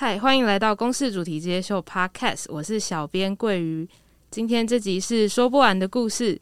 [0.00, 3.86] 嗨，欢迎来到公式主题街秀 Podcast，我是小编桂鱼。
[4.30, 6.40] 今天这集是说不完的故事，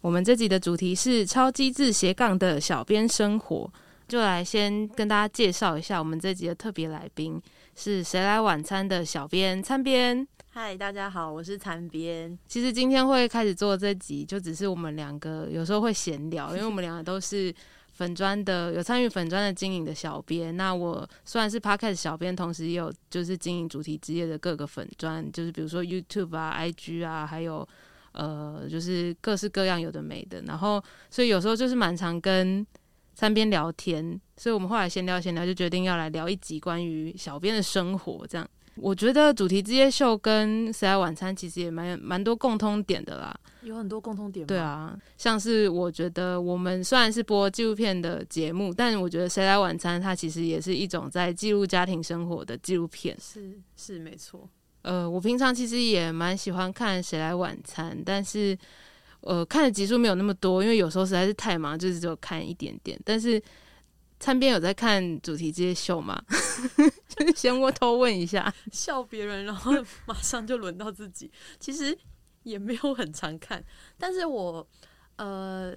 [0.00, 3.72] 我们这集的主题是超机智斜杠的小编生活。
[4.08, 7.40] 就来先跟大家介绍一下我们这集的特别来宾，
[7.76, 10.26] 是谁来晚餐的小编餐编。
[10.48, 12.36] 嗨，大家好，我是餐边。
[12.48, 17.54] 其实今天会开始做这集，就只是我们两个有时候会闲聊，因为我们两个都是。
[17.96, 27.66] 粉砖的有参与粉砖的经营的小编，那我虽然是 Podcast 小编，同时也有就是经营主题之夜的各个粉砖，就是比如说 YouTube 啊、IG 啊，还有
[28.12, 30.42] 呃，就是各式各样有的没的。
[30.42, 32.66] 然后所以有时候就是蛮常跟
[33.14, 38.46] 餐边聊天，所以我们后来闲聊闲聊，就决定要来聊一集关于小编的生活这样。
[38.76, 44.46] 我觉得主题之夜秀跟谁来晚餐其实也蛮蛮多共通点的啦，有很多共通点。
[44.46, 53.16] 对啊，像是我觉得我们虽然是播纪录片的节目，但我觉得谁来晚餐它其实也是一种在记录家庭生活的纪录片。
[53.20, 54.48] 是是没错。
[54.82, 58.56] 呃，我平常其实也蛮喜欢看谁来晚餐，但是
[59.20, 62.96] 呃看的集数没有那么多，因为有时候实在是太忙，就是只有看一点点。
[63.04, 63.42] 但是
[64.18, 66.20] 餐编有在看主题这些秀吗？
[67.34, 69.72] 先我偷问一下，笑别人，然后
[70.06, 71.30] 马上就轮到自己。
[71.58, 71.96] 其实
[72.42, 73.62] 也没有很常看，
[73.98, 74.66] 但是我
[75.16, 75.76] 呃，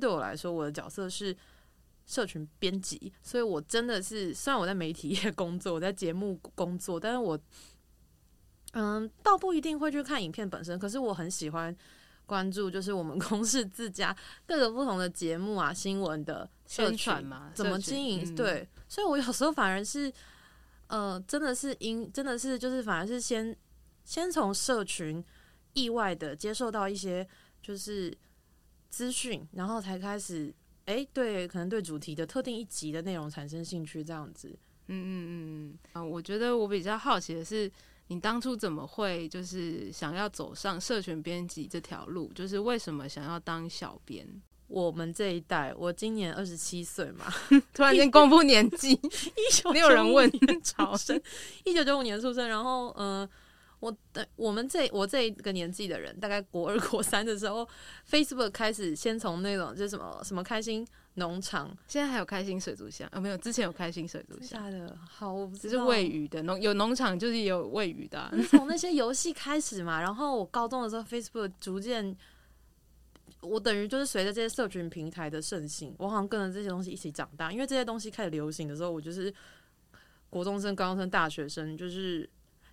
[0.00, 1.36] 对我来说，我的角色是
[2.06, 7.38] 社群编辑，所以我真的是虽然我在媒体业工作，我在节目工作，但是我
[8.72, 11.76] 嗯，倒不一定会去看影片本身，可是我很喜欢。
[12.28, 14.14] 关注就是我们 公司自家
[14.46, 18.34] 各个不同的节目啊、新闻的宣传嘛，怎么经营？
[18.36, 20.12] 对，所以我有时候反而是，
[20.88, 23.56] 呃，真的是因真的是就是反而是先
[24.04, 25.24] 先从社群
[25.72, 27.26] 意外的接受到一些
[27.62, 28.14] 就是
[28.90, 34.48] 资讯，然后才开始哎、欸，对，可能对主题的特定一集的内容产生兴趣，这样子。
[34.88, 35.32] 嗯嗯嗯
[35.72, 37.72] 嗯啊，我觉得我比较好奇的是。
[38.08, 42.32] 你当初怎么会就是想要走上社群编辑这条路？
[42.34, 44.26] 就是为什么想要当小编？
[44.66, 47.32] 我们这一代，我今年二十七岁嘛，
[47.72, 50.30] 突然间公布年纪， 一九没有人问
[50.62, 51.18] 潮生，
[51.64, 52.46] 一九九五年出生。
[52.46, 53.28] 然后，嗯、呃，
[53.80, 57.68] 我的我们这我这一个年纪的人，大概国二 国三的时候
[58.10, 60.86] ，Facebook 开始先从那种就是什么什么开心。
[61.14, 63.18] 农场现在还有开心水族箱啊？
[63.18, 68.32] 没有，之前有开心水族箱的，好，只是喂鱼的农有农场，就是也有喂鱼的、啊。
[68.48, 72.16] 从那些游戏开始嘛，然后我高中的时候，Facebook 逐渐，
[73.40, 77.50] 我等于就是随着这些社群平台的盛行，我好像跟着这些东西一起长大。
[77.50, 79.34] 因为这些东西开始流行的时候，我就是
[80.30, 82.30] 国中生、高中生、大学生，就是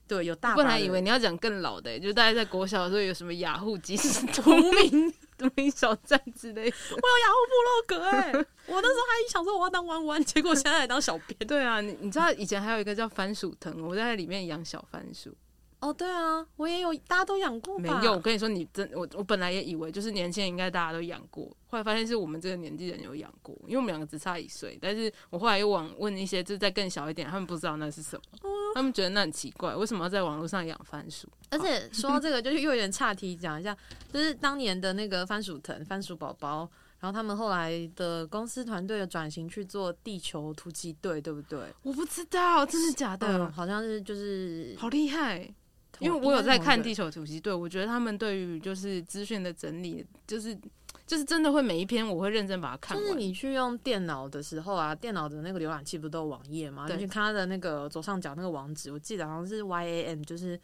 [0.07, 0.55] 对有大。
[0.55, 5.13] 本来以为你要讲更老的、欸，就大家在国小的时候有什么雅虎即时 同名。
[5.37, 8.31] 同名小站之类的，我有雅虎部落格哎，
[8.67, 11.37] 我那时候还想说我要当弯弯，结果现在来当小编。
[11.45, 15.35] 对啊，你你知道以前还有一个叫番薯藤，我在里面养小番薯。
[15.81, 17.77] 哦，对啊，我也有，大家都养过。
[17.77, 24.79] 没有，我跟你说，你真我我本来也以为就是年轻人应该大家都养过，后来发现是我们这个年纪人有养过，因为我们两个只差一岁。
[24.81, 31.25] 但是我后来又往问一些，就是再更小一点，他们不知道那是什么，嗯、他们觉得那很奇怪，为什么要在网络上养番薯？
[31.49, 33.75] 而且说到这个，就是又有点岔题，讲一下，
[34.11, 36.69] 就是当年的那个番薯藤、番薯宝宝，
[36.99, 41.57] 然后他们后来的公司团队的转型去做地球突击队，对不对？
[41.83, 43.25] 我不知道，真的假的？
[43.37, 45.49] 嗯、好像是，就是好厉害。
[45.99, 50.53] 因为我有在看《地球突击队》，我觉得他们对于就是资讯的整理，就是
[51.05, 53.05] 就是真的会每一篇我会认真把它看完。
[53.05, 56.87] 就是你去用电脑的时候啊，电脑的那个浏览器不都有网页吗？
[56.89, 60.59] 你去看它的那个左上角那个网址，我记得好像是 Y A M，就是。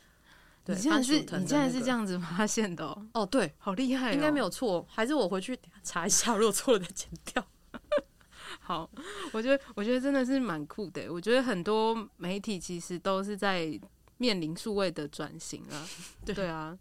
[0.63, 3.07] 对，你现在是，你现在是这样子发现的哦？
[3.13, 7.43] 哦，对，好厉害，应该没有错，还是我回去查一下，如果错了再剪掉。
[8.61, 8.89] 好，
[9.31, 11.11] 我觉得我觉得真的是蛮酷的。
[11.11, 13.79] 我觉得很多媒体其实都是在。
[14.17, 15.81] 面临数位的转型啊，
[16.23, 16.77] 对啊，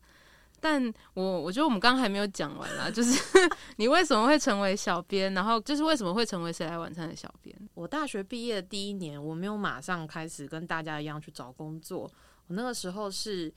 [0.61, 3.19] 但我我觉得我们刚刚还没有讲完啦，就是
[3.77, 7.57] 你为什么会成为小编，然后就是为什么会成为谁来晚餐的小编？
[7.75, 12.03] 我大学毕业的第一年，我没有马上开始跟大家一样去找工作，
[12.47, 13.53] 我那个时候是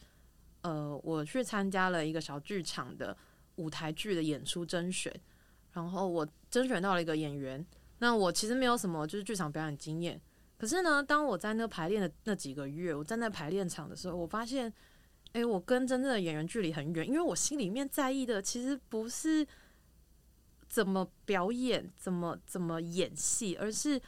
[0.61, 3.15] 呃，我去参加了一个小剧场的
[3.57, 5.13] 舞台剧的演出甄选，
[5.73, 7.65] 然后我甄选到了一个演员，
[7.99, 10.19] 那我其实没有什么就是剧场表演经验。
[10.57, 14.71] 可是呢，当我在那排练的那几个月，我站在排练场的时候，我发现，
[15.33, 19.45] 哎、我跟真正的演员距离很远，因为我心里面在意的其实不是
[20.67, 23.99] 怎么表演、怎么怎么演戏，而是，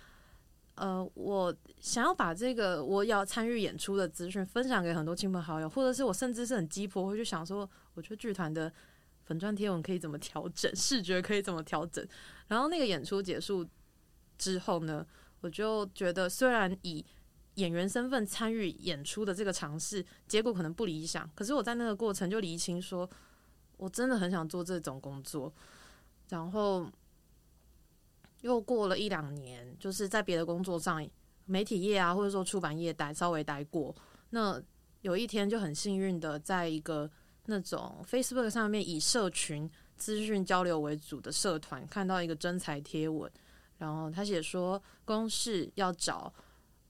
[0.76, 8.72] 呃，我想要把这个我要参与演出的资讯分享给很多亲朋好友，或者是我甚至是很鸡婆，会去想说，我觉得剧团的
[9.24, 12.08] 粉钻贴文可以怎么调整，视觉可以怎么调整。
[12.48, 13.68] 然后那个演出结束
[14.38, 15.06] 之后呢，
[15.42, 17.04] 我就觉得，虽然以
[17.56, 21.30] 演员身份参与演出的这个尝试，结果可能不理想。
[21.34, 23.10] 可是我在那个过程就厘清说，
[23.78, 25.54] 我真的很想做这种工作。
[26.30, 26.86] 然后
[28.42, 31.08] 又过了一两年，就是在别的工作上，
[31.46, 33.96] 媒体业啊，或者说出版业待稍微待过。
[34.32, 34.62] 那
[35.02, 37.10] 有一天就很幸运的，在一个
[37.46, 43.32] 那种 Facebook 上面以社群资讯交流为主的社团，看到一个征才贴文，
[43.78, 46.34] 然后他写说公视要找。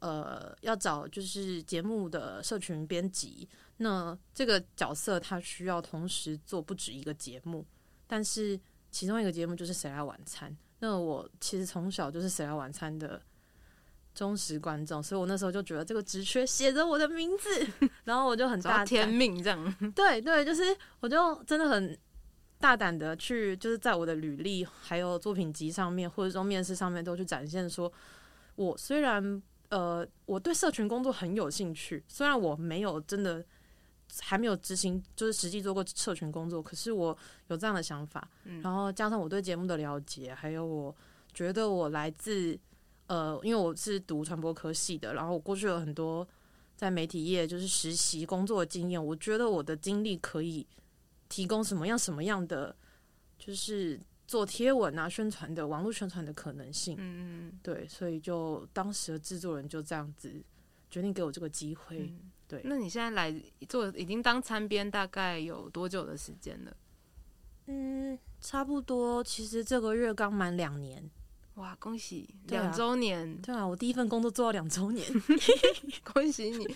[0.05, 7.65] 呃，要找就是节目的社群编辑，那这个角色他需要同时做不止一个节目，
[8.05, 8.59] 但是
[8.91, 10.51] 其中一个节目就是《谁来晚餐》。
[10.77, 13.19] 那我其实从小就是《谁来晚餐》的
[14.13, 17.67] 忠实观众，所以我那时候就觉得这个职缺写着我的名字，
[18.05, 19.75] 然后我就很大天命这样。
[19.95, 20.61] 对对，就是
[20.99, 21.97] 我就真的很
[22.59, 27.91] 大胆的去，就是在我的履历还有作品集上面，或者说面试上面都去展现说，
[28.53, 29.41] 我虽然。
[29.75, 33.43] 呃，我对社群工作很有兴趣，虽然我没有真的
[34.21, 37.17] 还没有执行，就是实际做过社群工作，可是我
[37.47, 38.25] 有这样的想法。
[38.45, 40.95] 嗯，然后加上我对节目的了解，还有我
[41.33, 42.57] 觉得我来自
[43.07, 46.25] 呃，因为我是读传播科系的，然后我过去有很多
[46.77, 50.65] 在媒体业就是实习工作的经验，我觉得我的经历可以
[51.27, 52.73] 提供什么样什么样的
[53.37, 53.99] 就是。
[54.27, 60.33] 做贴文啊，宣传的网络宣传的可能性，嗯嗯，对，所以就当时的制作人就这样子
[60.89, 62.61] 决定给我这个机会，嗯，对。
[62.63, 63.33] 那你现在来
[63.69, 66.77] 做，已经当参编大概有多久的时间了？
[67.67, 71.09] 嗯，差不多，其实这个月刚满两年。
[71.55, 73.65] 哇，恭喜两周年对、啊！
[73.65, 75.05] 我第一份工作做到两周年，
[76.03, 76.67] 恭喜你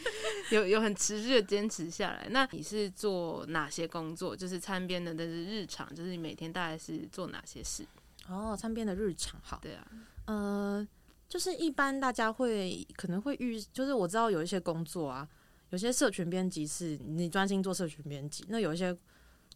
[0.51, 2.27] 有有很持续的坚持下来。
[2.31, 4.33] 那你是做哪些工作？
[4.33, 7.85] 就是参编的，但是日常，就是你每天大概是做哪些事？
[8.29, 9.85] 哦，参编的日常，好，对啊，
[10.27, 10.87] 呃，
[11.27, 15.27] 就是一般大家会可能会遇，就是我知道有一些工作啊，
[15.71, 18.97] 有些社群编辑是你专心做社群编辑，那有一些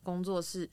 [0.04, 0.70] 工作是。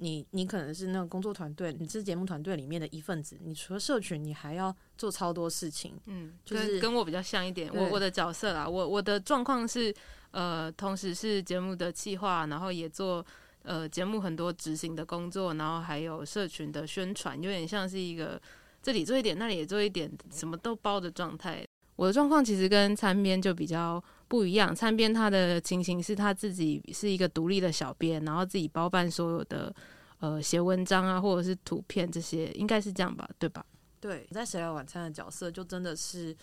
[0.00, 3.36] 你你可能是那个工作团队，你是节目团队里面的一份子。
[3.42, 5.94] 你除了社群，你还要做超多事情。
[6.06, 7.70] 嗯，就是跟，跟我比较像一点。
[7.72, 9.94] 我我的角色啦，我我的状况是，
[10.30, 13.24] 呃，同时是节目的企划，然后也做
[13.62, 18.40] 呃节目很多执行的工作，然后还有社群的宣传，有点像是一个
[18.82, 21.62] 这里做一点，那里也做一点，什么都包的状态。
[21.96, 24.72] 我的状况其实跟参编就比较不一样。
[24.72, 29.74] 参编他的情形是他自己是一个独立的小编，然后自己包办所有的
[30.20, 33.28] 呃写文章啊，或者是图片这些，应该是这样吧？
[33.40, 33.66] 对吧？
[33.98, 36.34] 对，在《谁来晚餐》的角色就真的是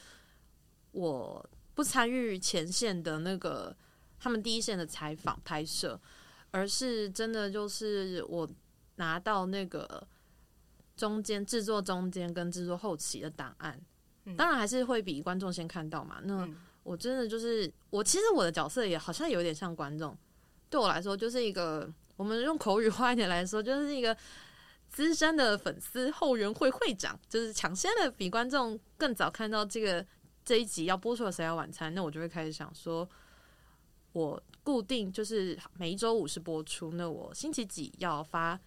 [0.92, 3.74] 我不参与前线的那个
[4.20, 5.98] 他们第一线的采访拍摄，
[6.52, 8.46] 而是真的就是我
[8.98, 10.06] 拿到那个
[10.98, 13.80] 中间制作中间跟制作后期的档案。
[14.36, 16.20] 当然还是会比观众先看到嘛。
[16.24, 16.46] 那
[16.88, 20.18] 我真的就是我，其实我的角色也好像有点像观众。
[20.70, 24.16] 对我来说，就是一个我们用口语化一点来说，就是一个
[24.88, 30.06] 资深的粉丝后援会会长，就是抢先的比观众更早看到这个
[30.46, 33.06] 这一集要播出的《谁要晚餐》，那我就会开始想说，
[34.14, 38.58] 我固定就是每一周五是播出，那我星期几要发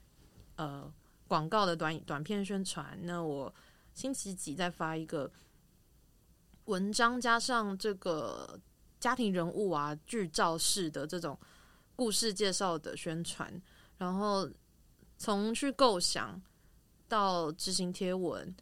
[0.57, 0.93] 呃
[1.27, 3.55] 广告的短短片宣传，那我
[3.95, 5.33] 星期几再发一个。
[6.71, 8.59] 文章加上这个
[9.01, 11.37] 家庭人物啊，剧照式的这种
[11.97, 13.61] 故事介绍的宣传，
[13.99, 14.49] 然后
[15.19, 16.41] 从去构想
[17.09, 18.55] 到执行贴文，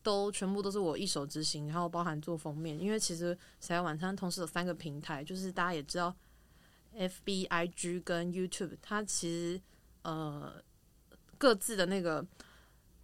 [0.00, 2.80] 都全部都是我一手执行，然后包含做封面。
[2.80, 6.14] 因为其实《谁来晚餐》同时有三个平台，就是大家也知道
[6.96, 9.60] ，FB、IG 跟 YouTube，它其实
[10.02, 10.62] 呃
[11.36, 12.24] 各自的那个。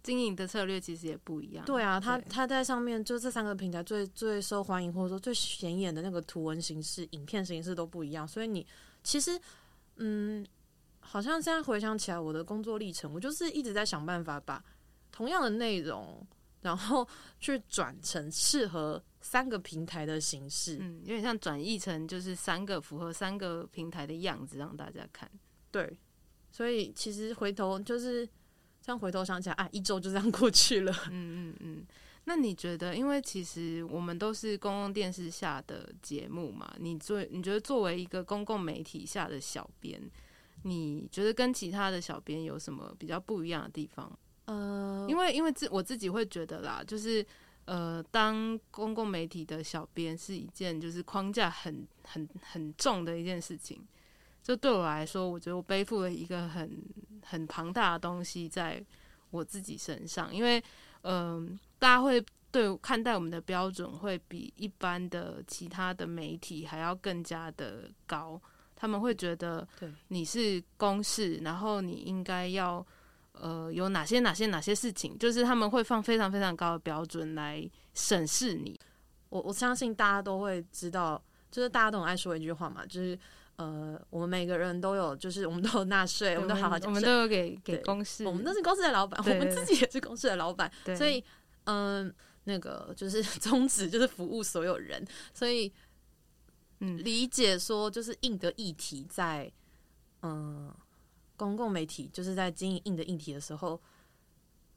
[0.03, 1.65] 经营的策略其实也不一样。
[1.65, 8.27] 对啊，他他在上面就这三个平台最最受欢迎，或者说最显眼的那个图文形式、影片形式都不一样。
[8.27, 8.67] 所以你
[9.01, 9.39] 其实，
[9.95, 10.45] 嗯，
[10.99, 14.61] 好像现在回想起来，我的工作历程，我就是一直在想办法把
[15.09, 16.21] 同样的内容，
[16.61, 17.07] 然后
[17.39, 20.79] 去转成适合三个平台的形式。
[20.81, 25.31] 嗯，有点像转译成就是三个符合三个平台的样子，让大家看。
[25.71, 25.97] 对，
[26.51, 28.27] 所以其实回头就是。
[28.85, 30.91] 这样回头想起来，啊，一周就这样过去了。
[31.09, 31.87] 嗯嗯嗯。
[32.25, 40.01] 那你觉得，因为其实我们都是公共电视下的节目嘛，你作你觉得作为一个公共媒体下的小编，
[40.63, 44.11] 你觉得跟其他的小编有什么比较不一样的地方？
[44.45, 47.25] 呃，因为因为自我自己会觉得啦，就是
[47.65, 53.81] 呃，当公共媒体的小编是一件就是框架很很很重的一件事情。
[54.41, 56.69] 就对我来说，我觉得我背负了一个很
[57.25, 58.83] 很庞大的东西在
[59.31, 60.63] 我自己身上，因为
[61.01, 68.39] 嗯、呃，大家会对看待我们的标准会比一般的其他的媒体还要更加的高。
[68.75, 72.85] 他们会觉得，对你是公事，然后你应该要
[73.31, 78.77] 呃有哪些哪些哪些事情，就是他们会放非常非常高的标准来审视你。
[79.29, 83.17] 我我相信大家都会知道，就是大家都很爱说一句话嘛，就是
[83.55, 91.23] 呃，我们每个人都有，就是我们都有纳税， 我们都好好缴税，我们都有给给公司，我们都是公司的老板，我们自己也是公司的老板，所以
[91.65, 92.13] 嗯、呃，
[92.45, 95.71] 那个就是宗旨就是服务所有人，所以。
[96.85, 99.49] 嗯，理解说就是硬的议题在，
[100.21, 100.69] 嗯，
[101.37, 103.79] 公共媒体就是在经营硬的议题的时候，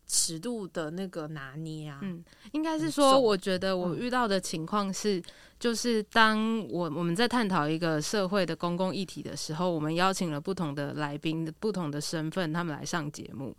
[0.06, 5.20] 尺度的那个拿捏啊，嗯，应该是说，我觉得我遇到的情况是，
[5.58, 13.52] 就是当我我们在探讨一个社会的公共议题的时候，我们邀请了不同的来宾，不同的身份，他们来上节目，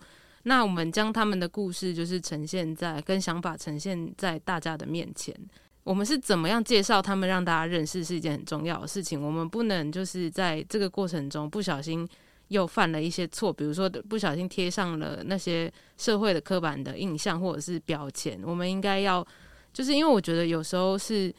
[0.44, 5.36] 那我们将他们的故事就是呈现在跟想法呈现在大家的面前。
[5.84, 9.22] 我们是怎么样介绍他们，让大家认识是一件很重要的事情。
[9.22, 12.08] 我们不能就是在这个过程中不小心
[12.50, 18.40] 又犯了一些错，比如说不小心贴上了那些社会的刻板的印象或者是标签。
[18.44, 19.26] 我们应该要，
[19.74, 21.34] 就是因为我觉得有时候是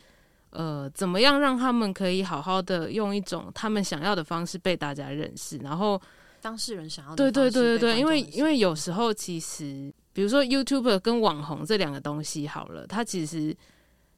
[0.51, 6.01] 呃，怎么样让他们可以好好的用一种他们想要的方式被大家认识，然后
[6.41, 13.57] 当事人想要的对对对对对，因为因为有时候其实比如说 YouTuber 跟网红这两个东西好了，它其实。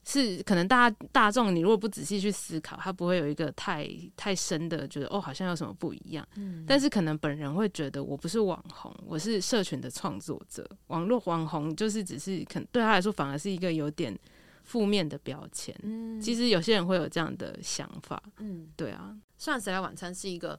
[0.02, 6.26] 是可能大家大众，你如果不仔细去思考，他不会有一个太太深的觉得哦，好像有什么不一样。
[6.36, 10.68] 嗯，但是可能本人会觉得，我不是网红，我是社群的创作者。
[10.86, 14.18] 网络网红就是只是可能对他来说，反而是一个有点
[14.64, 15.74] 负面的标签。
[15.82, 18.22] 嗯，其实有些人会有这样的想法。
[18.38, 19.14] 嗯，对啊。
[19.36, 20.58] 虽然谁来晚餐是一个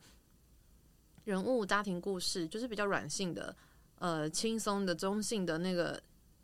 [1.24, 3.56] 人物家庭故事，就是比较软性的、
[3.98, 6.00] 呃，轻松的、中性的那个。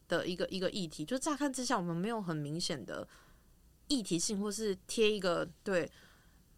[0.08, 3.06] 的一个一个议题，就乍看之下，我们没有很明显的
[3.90, 5.90] 议题性，或是贴一个对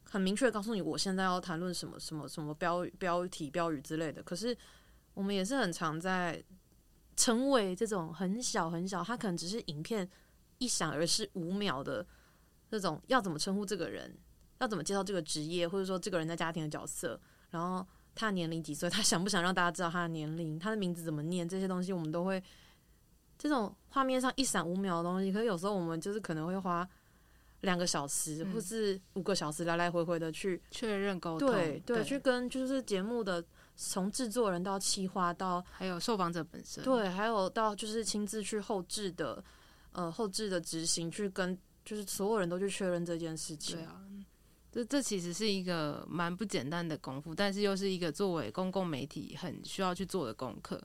[0.04, 4.22] 很明确告诉你，我现在要谈论什么什么什么标标题、标语之类的。
[4.22, 4.56] 可是
[5.16, 6.44] 我们也是很常在
[7.16, 10.08] 成为这种很小很小，它可能只是影片
[10.60, 12.06] 一闪而逝五秒的
[12.70, 14.16] 那种，要怎么称呼这个人，
[14.60, 22.44] 要怎么介绍这个职业，或者说这个人在家庭的角色，然后他年龄几岁，他想不想让大家知道他的年龄，他的名字怎么念，这些东西我们都会。
[23.40, 26.88] 这种画面上一闪五秒的东西，可是有时候我们就是可能会花
[27.62, 33.44] 两个小时，或是五个小时来来回回的去确认沟通，对对，去跟就是节目的
[33.78, 39.42] 从制作人到企划到还有受访者本身，对，还有到就是亲自去后置的
[39.94, 43.78] 呃后置的执行，去跟就是所有人都去确认这件事情。
[43.78, 44.02] 对啊，
[44.70, 50.82] 这这其实是一个蛮不简单的功夫，但是又是一个作为公共媒体很需要去做的功课。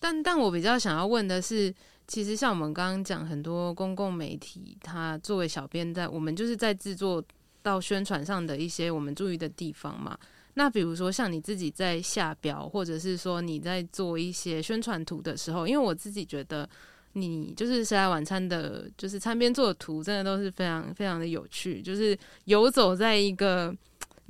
[0.00, 1.74] 但但我比较想要问的是，
[2.06, 7.22] 其实像我们刚刚讲很多公共媒体，它作为小编在我们就是在制作
[7.62, 10.16] 到宣传上的一些我们注意的地方嘛。
[10.54, 16.68] 那比如说像你自己在下标，或者是说你在做一些宣传图的时候，因为我自己觉得
[17.12, 23.74] 你就是谁来晚餐的，就是餐边做的图，真的都是非常非常的有趣，就是游走在一个。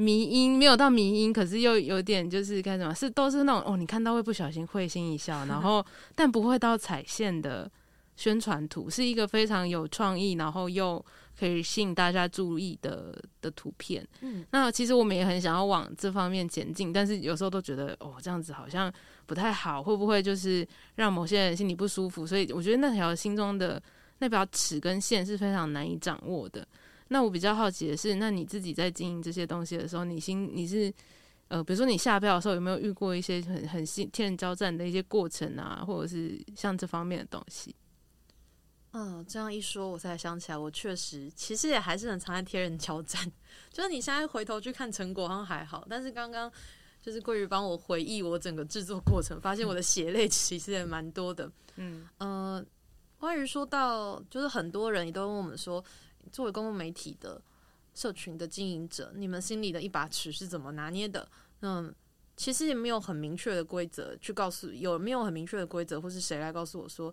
[0.00, 2.94] 迷因没有到迷因，可是又有点就是干什么？
[2.94, 7.68] 是都是那种哦，你看到会不小心会心一笑，然后 但不会到踩线的
[8.14, 11.04] 宣传图，是一个非常有创意，然后又
[11.36, 14.06] 可以吸引大家注意的的图片。
[14.20, 18.92] 嗯，那其实我们也很想要往这方面前进，但是有时候都觉得哦，这样子好像
[19.26, 20.64] 不太好，会不会就是
[20.94, 22.24] 让某些人心里不舒服？
[22.24, 23.82] 所以我觉得那条心中的
[24.20, 26.64] 那条尺跟线是非常难以掌握的。
[27.08, 30.92] 那我比较好奇的是，那你自己在经营这些东西的时候，你心你是
[31.48, 37.74] 呃，比如说你下标的时候，有没有遇过一些很很心天人交战的一些过程啊，或者是像这方面的东西？
[38.92, 43.30] 嗯，这样一说，我才想起来，我确实其实也还是很常在天人交战。
[43.72, 46.52] 就是你现在回头去看成果，好像还好，但是刚刚
[47.00, 51.50] 就是桂鱼帮我回忆我整个制作过程，发现我的血泪其实也蛮多的。
[51.76, 52.62] 嗯呃，
[53.18, 55.82] 关于说到，就是很多人也都问我们说。
[56.28, 57.40] 作为公共媒体的
[57.94, 61.28] 社群的经营者，你们心里的一把尺是怎么拿捏的？
[61.62, 61.92] 嗯，
[62.36, 67.12] 其实也没有很明确的规则去告诉，有没有很明确的规则，或是谁来告诉我说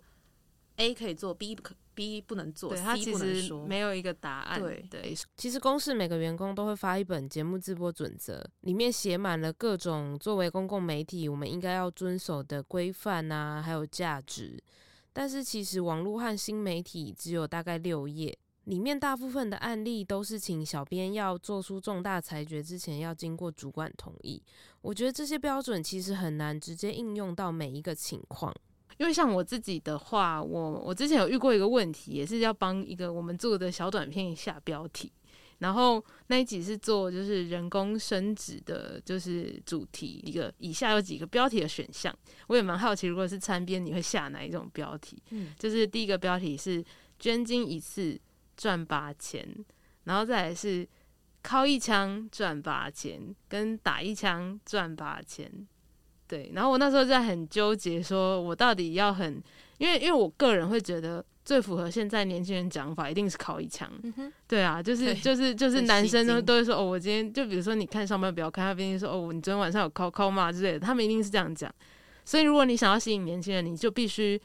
[0.75, 4.61] A 可以做，B 不可，B 不能做，对他其实没有一个答案。
[4.61, 14.61] 对对，其实公司每个员工都会发一本节目制播准则，里面写满了各种作为公共媒体我们应该要遵守的规范啊，还有价值。
[15.13, 18.37] 但是其实网络和新媒体只有大概六页。
[18.65, 24.41] 里面大部分的案例都是请小编要做出重大裁决之前要经过主管同意。
[24.81, 28.53] 我觉得这些标准其实很难直接应用到每一个情况。
[28.97, 35.11] 因为像我自己的话，我我之前有遇过一个问题，也是要帮一个我们做的小短片下标题。
[35.59, 42.13] 然后那一集是做就是人工生殖的，就是主题一个以下有几个标题的选项，
[42.47, 45.21] 我也蛮好奇，如果是参编，你会下哪一种标题？
[45.29, 46.83] 嗯，就是第一个标题是
[47.19, 48.19] 捐精一次
[48.55, 49.47] 赚八千，
[50.05, 50.87] 然后再来是
[51.41, 55.51] 靠一枪赚八千，跟打一枪赚八千。
[56.27, 59.41] 对，然后我那时候在很纠结，说我到底要很，
[59.77, 61.23] 因为因为我个人会觉得。
[61.45, 63.87] 最符合现在年轻人讲法，一定是靠一枪。
[64.01, 71.71] 嗯、对啊，就是就是 就是男生都都会说哦，我今天就比如说你看上班不要看，他毕竟说哦，你昨天晚上有尻尻吗之类的，他们一定是这样讲。
[72.25, 74.41] 所以如果你想要吸引年轻人，你就必须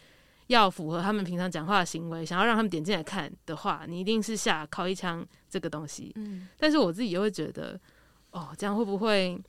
[0.50, 6.12] 要符合他们平常讲话的行为，想要让他们点进来看的话，你一定是下靠一枪这个东西。
[6.16, 7.80] 嗯，但是我自己又会觉得，
[8.30, 9.40] 哦，这样会不会？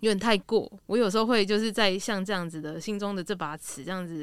[0.00, 4.20] 有点太过，我有时候会就是在像这样子的心中的这把尺这样子，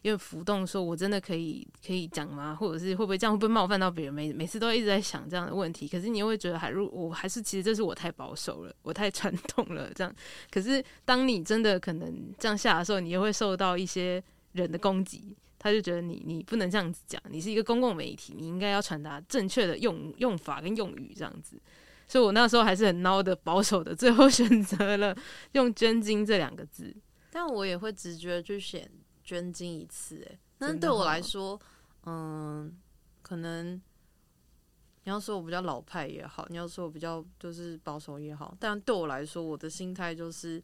[0.00, 2.56] 因为浮动，说我真的可以可以讲吗？
[2.58, 4.14] 或者是会不会这样会不会冒犯到别人？
[4.14, 10.10] 每每次都一直在想这样的问题，可是你又会觉得还如我还是其实这是我太保守了，我太传统了这样。
[10.50, 21.60] 可是当你真的可能这样下的时候，你又会受到一些人的攻击，他就觉得你你不能这样子讲，你是一个公共媒体，你应该要传达正确的用用法跟用语这样子。
[22.06, 25.14] 所以我那时候还是很孬的、保守的，最后选择了
[25.52, 26.96] 用“捐精”这两个字。
[27.30, 28.90] 但我也会直觉去选
[29.22, 31.60] “捐精一次”哎，那对我来说，
[32.04, 32.74] 嗯，
[33.20, 40.62] 可能你要说我比较老派也好，你要说我比较就是保守也好，但对我来说，我的心态就是，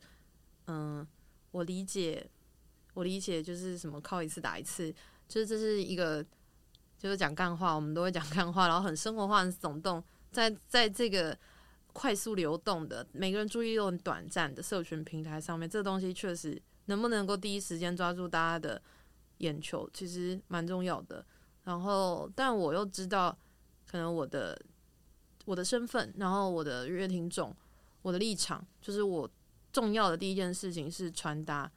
[0.67, 1.07] 嗯，
[1.51, 2.27] 我理解，
[2.95, 4.93] 我理解就是什么靠一次打一次，
[5.29, 6.25] 就是这是一个
[6.97, 10.03] 就是讲干话，我们都会讲干话，然后很生活化、很耸动。
[10.31, 11.37] 在在这个
[11.93, 18.81] 快速流动的每个人注意力都很短暂的社群平台上面，这东西确实能不能够第一时间抓住大家的
[19.39, 21.25] 眼球，其实蛮重要的。
[21.65, 23.37] 然后，但我又知道，
[23.87, 24.61] 可能我的
[25.45, 27.55] 我的身份，然后我的阅听众，
[28.03, 29.31] 我的立场，就是我
[29.73, 31.71] 重要的第一件事情是传达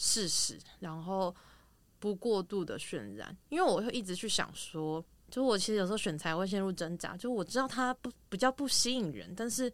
[0.00, 1.34] 事实，然后
[1.98, 5.04] 不过度的渲染，因为我会一直去想说。
[5.30, 9.70] 就我其实有时候选材会陷入挣扎，就我知道它不比较不吸引人，但是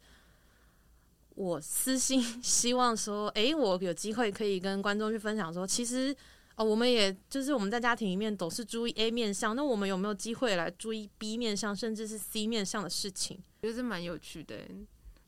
[1.37, 6.13] 我私心希望说，诶、我有机会可以跟观众去分享说，其实
[6.57, 13.39] 哦，我们也就是我们在家庭里面总是注意 A 面向，那我们有没有机会来注意 B 面向，甚至是 C 面向的事情？
[13.63, 14.59] 其实蛮有趣的。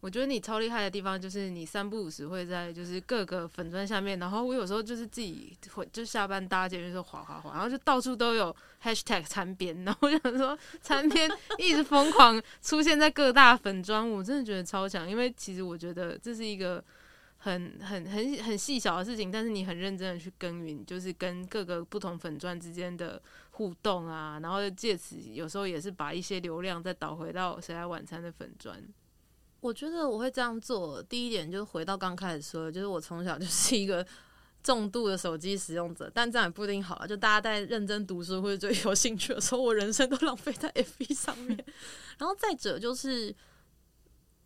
[0.06, 16.80] 我觉得你超厉害的地方就是你三不五时会在就是各个粉砖下面，然后我有时候就是自己会就下班搭捷运的时候滑滑滑，然后就到处都有 hashtag 餐边，然后我想说餐边 一直疯狂出现在各大粉砖，我真的觉得超强，因为其实我觉得这是一个
[17.38, 28.80] 很很很很细小的事情，但是你很认真的去耕耘，就是跟各个不同粉砖之间的互动啊，然后借此有时候也是把一些流量再导回到谁来晚餐的粉专。
[29.66, 31.02] 我觉得我会这样做。
[31.02, 34.06] 第一点就是回到刚开始说的，就是我从小就是一个
[34.62, 37.08] 重度的手机使用者，但这样也不一定好了。
[37.08, 41.56] 就大家在认真读书或者最有兴趣的时候，我人生都浪费在 FB 上面。
[42.18, 43.34] 然后再者就是，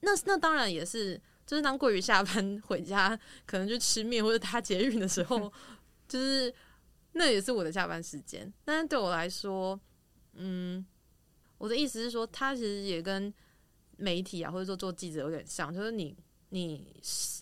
[0.01, 5.53] 那那当然也是，就是当桂鱼下班 回家，可能就吃面或者搭捷运的时候，
[6.09, 6.53] 就是
[7.13, 8.51] 那也是我的下班时间。
[8.65, 9.79] 但是对我来说，
[10.33, 10.83] 嗯，
[11.59, 13.33] 我的意思是说，他其实也跟。
[14.01, 16.17] 媒体啊，或者说做记者有点像，就是你
[16.49, 16.93] 你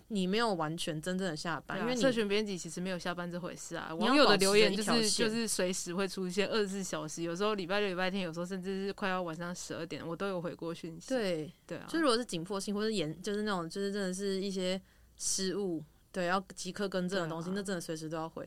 [0.09, 3.95] 你没有完全真正的下班，啊、因为社群编辑其实没有下班这回事啊。
[3.95, 11.09] 网友的留言就是就是随时会出现二十四小时，有时候礼拜六、礼拜天，有时候甚至是快要晚上十二点，我都有回过讯息。
[11.09, 14.81] 对对啊，就如果是紧迫性或者严，就是那种就是真的是一些
[15.17, 18.47] 失误，对，要即刻更正的东西，啊、那真的随时都要回。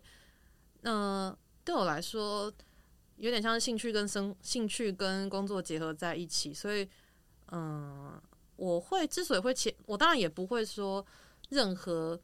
[0.81, 2.51] 嗯、呃、对我来说，
[3.15, 6.87] 有点像是兴趣跟生兴趣跟工作结合在一起，所以。
[7.51, 8.21] 嗯，
[8.55, 11.05] 我会之所以会切，我当然也不会说
[11.49, 12.19] 任何，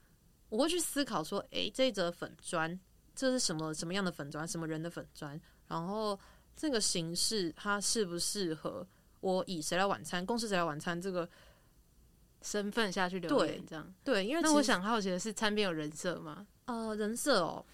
[0.49, 2.79] 我会去思考说，诶、欸，这一则粉砖，
[3.13, 6.17] 这是什么什么样的粉砖，什么人的粉砖，然后
[6.55, 8.87] 这个形式它适不适合
[9.19, 11.29] 我以谁来晚餐，公司谁来晚餐这个
[12.41, 16.47] 身份下去留言，这样对，因为那我想好奇的是，餐边有人设吗？
[16.65, 17.65] 呃，人设哦，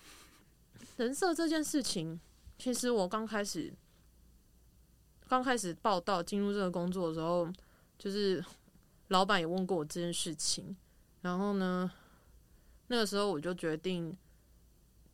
[0.98, 2.20] 人设这件事情，
[2.58, 3.72] 其实我刚开始。
[5.28, 7.52] 刚开始报道进入这个工作的时候，
[7.98, 8.44] 就是
[9.08, 10.76] 老板也问过我这件事情，
[11.22, 11.90] 然后呢，
[12.88, 14.16] 那个时候我就决定，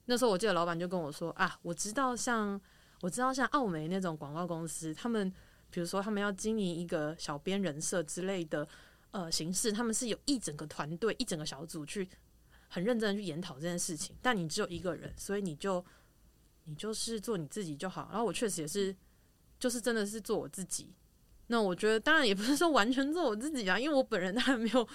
[0.06, 2.60] 那时候我记得老板就跟我说啊，我知道像
[3.02, 5.32] 我知道像奥美那种广告公司，他们
[5.69, 8.67] 比如说他们要经营一个小编人设之类的
[9.12, 12.10] 呃形式，他们是有一整个团队、一整个小组去
[12.67, 15.84] 很认真的去研讨这件事情，但你只有一个人，所以你就
[16.65, 18.10] 你就是做你自己就好。
[18.12, 18.95] 然后我确实也是，
[19.60, 20.91] 就是真的是做我自己。
[21.48, 24.88] 那我觉得当然也不是说完全做我自己啊，因为我本人当然没有，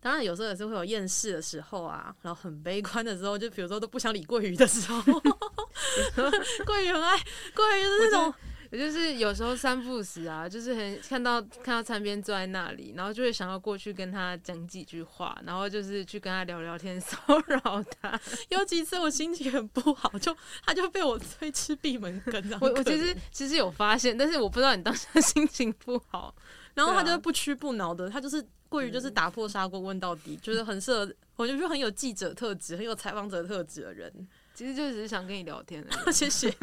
[0.00, 5.00] 当然有时候也是会有厌世的时候啊，然后很悲观的时候，就比如说都不想理桂鱼的时候，
[6.66, 7.16] 桂鱼很爱
[7.54, 8.34] 桂鱼就是那种。
[8.76, 18.20] 就是有时候三不时啊，就是很看到看到餐边坐在那里，然后就会想要过去跟他讲几句话，然后就是去跟他聊聊天， 骚扰他。
[18.48, 22.58] 有几次我心情很不好，就他就被我推吃闭门羹。
[22.60, 26.34] 我我其实其实有发现，但是我不知道你当时心情不好，
[26.74, 34.28] 然后他就不屈不挠的，他就是过于就是打破砂锅问到底，就是很适合，我就是很有记者特质，很有采访者特质的人。
[34.54, 36.12] 其实就只是想跟你聊天而已。
[36.14, 36.54] 谢谢。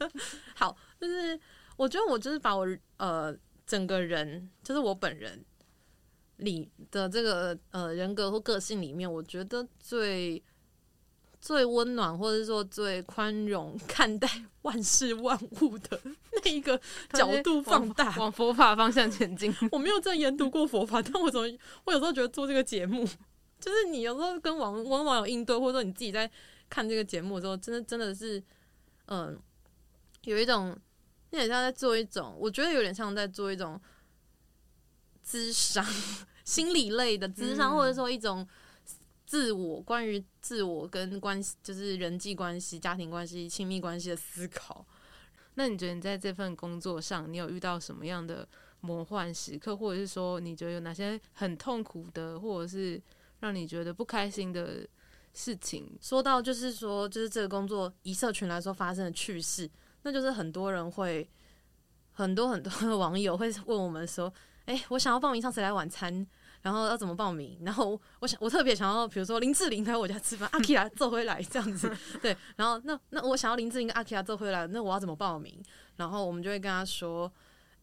[0.54, 1.38] 好，就是。
[1.78, 3.32] 我觉得我就是把我呃
[3.64, 5.44] 整个人，就是我本人
[6.38, 10.42] 里的这个呃人格或个性里面，我觉得最
[11.40, 14.28] 最温暖，或者说最宽容看待
[14.62, 16.00] 万事万物的
[16.42, 16.80] 那一个
[17.12, 19.54] 角度放大，往佛法方向前进。
[19.70, 21.46] 我没有在研读过佛法，但我怎么
[21.84, 23.06] 我有时候觉得做这个节目，
[23.60, 26.28] 就是你有时候跟网网网友应对，或者说你自己在
[26.68, 28.40] 看这个节目的时候，真的真的是
[29.06, 29.36] 嗯、呃、
[30.24, 30.76] 有一种。
[31.30, 33.80] 你很像在做一种，我觉得有点像在做一种
[35.22, 35.84] 智商、
[36.44, 38.46] 心理类的智商，或者说一种
[39.26, 44.86] 自我关于自我跟关系，就是人际关系、家庭关系、亲密关系的思考。
[45.54, 48.48] 那你觉得你在这份工作上，你有遇到什么样的
[48.80, 53.02] 魔幻时刻，或者是说你觉得有哪些很痛苦的，或者是
[53.40, 54.88] 让你觉得不开心的
[55.34, 55.98] 事情？
[56.00, 59.68] 说到就是说，就是这个工作以社群来说发生的趣事。
[60.02, 61.28] 那就是很多人会，
[62.12, 64.32] 很多很多的网友会问我们说
[64.66, 66.26] ：“哎、欸，我想要报名上谁来晚餐，
[66.62, 67.58] 然后要怎么报名？
[67.62, 72.36] 然后我想，我特别想要，比如说林志玲来我家吃饭，阿 Kira 坐回来这样子， 对。
[72.56, 75.62] 然后那那我想要林志玲跟阿 Kira 坐回来，那我要怎么报名？
[75.96, 77.30] 然后我们就会跟他说：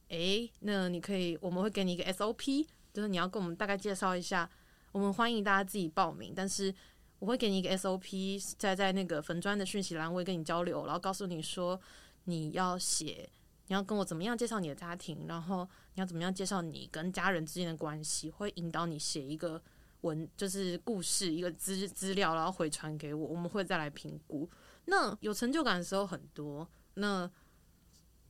[0.09, 4.49] 哎、欸，那你可以，我们会给你一个 SOP，就是你要跟我们大概介绍一下，
[4.91, 6.73] 我们欢迎大家自己报名，但是。”
[7.17, 11.79] 我会给你一个 SOP，在在那个粉砖的讯息栏，我会跟你交流，然后告诉你说
[12.25, 13.27] 你要写，
[13.67, 19.59] 你要跟我怎么样介绍你的家庭，然后你要怎么样介绍你跟家人之间的关系，会引导你写一个
[20.01, 24.49] 文，就是故事一个资资料，然后回传给我，我们会再来评估。
[24.85, 27.29] 那有成就感的时候很多，那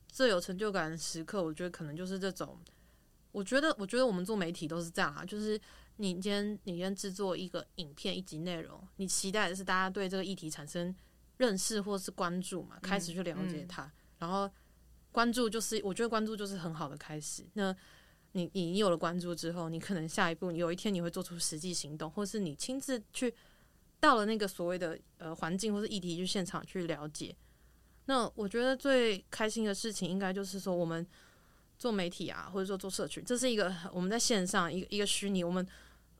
[0.08, 2.58] 最有成就感的时刻，我觉得可能就是这种。
[3.32, 5.60] 我觉得，我觉得我们做媒体都是这样啊，就是。
[5.98, 10.94] 你今天，你今天制作一个影片，一集内容，你期待的是大家对这个议题产生
[11.38, 12.78] 认识或是关注嘛？
[12.80, 14.50] 开始去了解它，嗯嗯、然后
[15.12, 17.46] 关注就是，我觉得关注就是很好的开始。
[17.54, 17.74] 那
[18.32, 23.34] 你你你有了关注之后，你可能下一步，有一天你会做出实际行动，或是你亲自去
[23.98, 27.34] 到了那个所谓的呃环境或是议题去现场去了解。
[28.06, 31.06] 那我觉得最开心的事情，应该就是说我们
[31.78, 35.66] 做媒体啊，或者说做社群，这是一个我们在线上一个一个虚拟我们。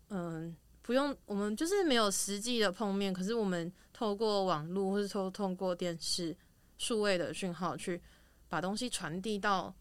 [0.09, 0.55] 嗯，
[0.87, 6.35] 不用，我们就是没有实际的碰面，可是我们透过网络或是透通过电视
[6.79, 8.01] 数位的讯号去
[8.49, 9.75] 把东西传递到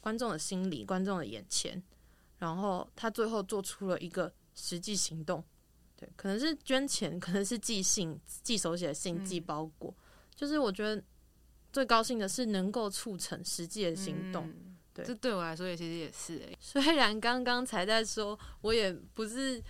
[0.00, 1.80] 观众的心里、观众的眼前，
[2.38, 5.44] 然后他最后做出了一个实际行动，
[5.94, 10.02] 对，可能是捐钱，可能是寄信、寄手写信、寄包裹，嗯、
[10.34, 11.00] 就是我觉得
[11.72, 14.48] 最高兴的是能够促成实际的行动。
[14.48, 16.56] 嗯对，这对我来说也其实也是诶。
[16.58, 19.62] 虽然刚刚才在说，我也不是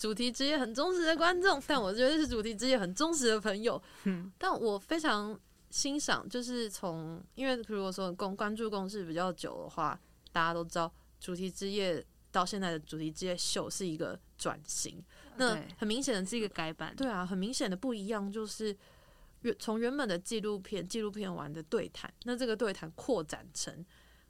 [0.00, 3.80] 主题之夜很忠实的观众，但我觉得是主题之夜很忠实的朋友。
[4.04, 10.00] 嗯，但我非常欣赏，就是从因为如果说公关注公式比较久的话，
[10.32, 15.04] 大家都知道主题之夜到现在的主题之夜秀是一个转型，
[15.36, 16.96] 那很明显的是一个改版。
[16.96, 18.74] 对啊，很明显的不一样就是
[19.42, 23.84] 原从原本的纪录片纪录片玩的对谈，那这个对谈扩展成。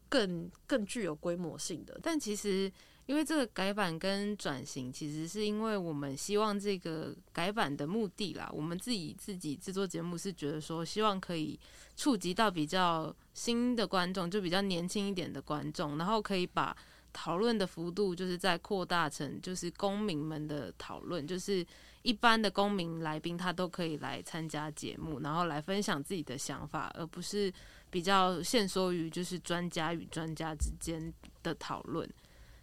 [0.08, 2.68] 更更具有规模性的，但其实
[3.10, 8.48] 因为这个改版跟转型，其实是因为我们希望这个改版的目的啦。
[8.52, 11.58] 我们自己自己制作节目是觉得说，希望可以
[11.96, 16.76] 触及到比较新的观众，就比较年轻一点的观众，然后可以把
[17.12, 21.66] 讨论的幅度就是再扩大成就是公民们的讨论，就是
[22.02, 27.52] 一般的公民来宾他都可以来参加节目，然后来分享自己的想法，而不是。
[27.92, 32.08] 比较限缩于就是专家与专家之间的讨论，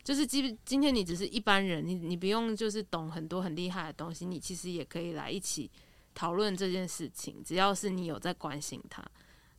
[0.07, 5.69] 就是今今天你只是一般人，你你不用就是懂很多很厉害的东西，你其实也可以来一起
[6.15, 9.03] 讨论这件事情，只要是你有在关心它。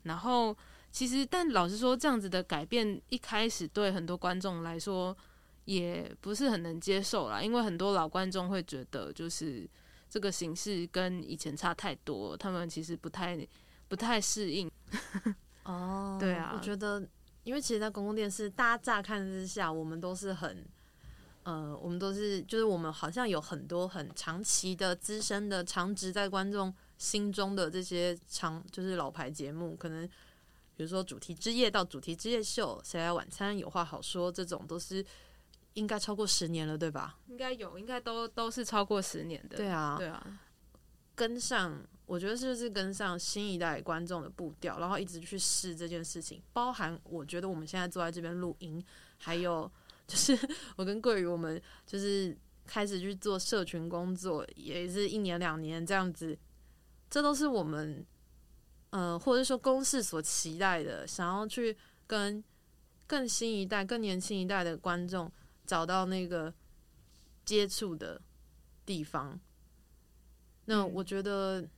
[0.05, 0.57] 然后
[0.91, 5.15] 其实，但老实说，这样子的改变一开始对很多观众来说
[5.67, 9.69] 也不是很能接受啦，因为很多老观众会觉得就是
[10.09, 13.47] 这个形式跟以前差太多，他们其实不太
[13.87, 14.71] 不太适应。
[15.65, 17.07] 哦，对啊，我觉得，
[17.49, 20.63] 因为其实，在公共电视，大家乍看之下，我们都是很，
[21.45, 30.07] 呃，我们都是，就是我们好像有很多很长期的、资深的、长植在观众心中的这些长，就是老牌节目，可能
[30.77, 35.03] 比如说主题之夜到主题之夜秀，谁来晚餐有话好说，这种都是
[35.73, 37.17] 应该超过十年了，对吧？
[37.29, 39.57] 应该有，应该都都是超过十年的。
[39.57, 40.39] 对啊，对啊，
[41.15, 41.83] 跟上。
[42.09, 48.83] 我觉得就是跟上新一代观众的步调，然后一直去试这件事情，包含我觉得我们现在坐在这边录音，
[49.19, 49.71] 还有
[50.07, 50.37] 就是
[50.77, 56.37] 我跟桂宇，我们就是开始去做社群工作，也是一年两年这样子，
[57.11, 58.03] 这都是我们
[58.89, 62.43] 呃或者说公司所期待的，想要去跟
[63.07, 65.31] 更新一代、更年轻一代的观众
[65.67, 66.55] 找到那个
[67.45, 68.19] 接触的
[68.87, 69.39] 地方。
[70.65, 71.69] 那我觉得。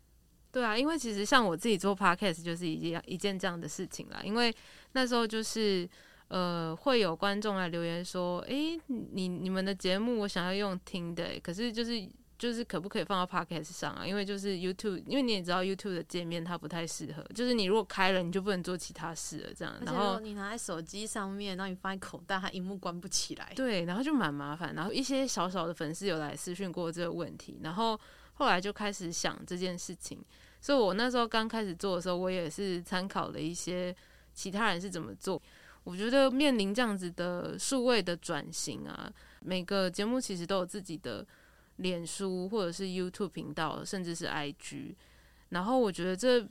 [0.52, 4.20] 对啊，因为其实像我自己做 podcast 就是一件一件这样的事情啦。
[4.24, 4.54] 因为
[4.92, 5.88] 那时候就是
[6.28, 12.08] 呃，会有观众来留言说：“诶，你你们的节目我想要用听的，可是就是
[12.38, 14.06] 就是可不可以放到 podcast 上啊？
[14.06, 19.54] 因为就是 YouTube，因为你也知道 YouTube 的界面它不太适合，就是你如果开了，你就不能做其他事了。
[19.54, 23.52] 这样，然后你拿在手机上面，然后你放在口袋，它荧幕关不起来。
[23.54, 24.74] 对，然后就蛮麻烦。
[24.74, 27.98] 然后一些小小的粉丝有来私讯过这个问题，然后。
[28.40, 30.18] 后来就开始想这件事情，
[30.62, 33.94] 所以我那时候刚开始做的时候，我也是参考了一些
[34.32, 35.40] 其他人是怎么做。
[35.84, 41.26] 我觉得面临这样子的数位的转型啊，每个节目其实都有自己的
[41.76, 44.94] 脸书或者是 YouTube 频道，甚至是 IG。
[45.50, 46.48] 然后我觉得这。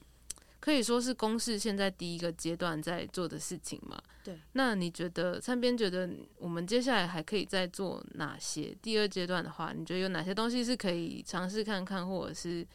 [0.60, 3.98] 可以说是公司现在第一个阶段在做的事情嘛？
[4.24, 4.38] 对。
[4.54, 8.76] 那你觉得三边觉得我们接下来还可以再做哪些？
[8.82, 12.68] 第二阶段的话，你觉得有哪些东西是可以尝试看看，或者是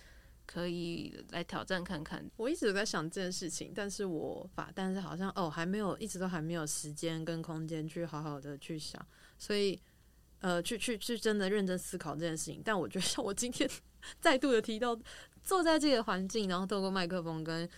[0.46, 2.24] 可以来挑战看看？
[2.36, 9.06] 我一直都在想这件事情，但是我把，但是好像哦，还没有，一直都还没有时间跟空间去好好的去想，
[9.38, 9.78] 所以
[10.40, 12.62] 呃，去去去真的认真思考这件事情。
[12.64, 13.68] 但我觉得像我今天
[14.20, 14.98] 再度的提到。
[15.44, 17.68] 坐在这个环境，然后透过麦克风跟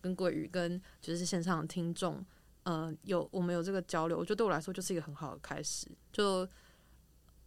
[0.00, 2.24] 跟桂宇跟就是线上的听众，
[2.62, 5.86] 呃，有我们有这个交流，我觉得对我来说就是一个很好的开始。
[6.12, 6.48] 就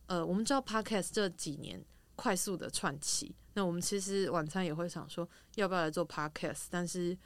[0.07, 1.81] 呃，我们知道 Podcast 这几年
[2.17, 7.17] 快速的窜起，那我们其实晚餐也会想说要不要来做 Podcast，但是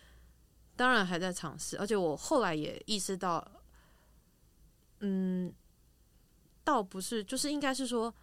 [0.75, 1.77] 当然还在尝试。
[1.79, 3.45] 而且我后来也意识到，
[4.99, 5.51] 嗯，
[6.63, 8.13] 倒不是，就是应该是说。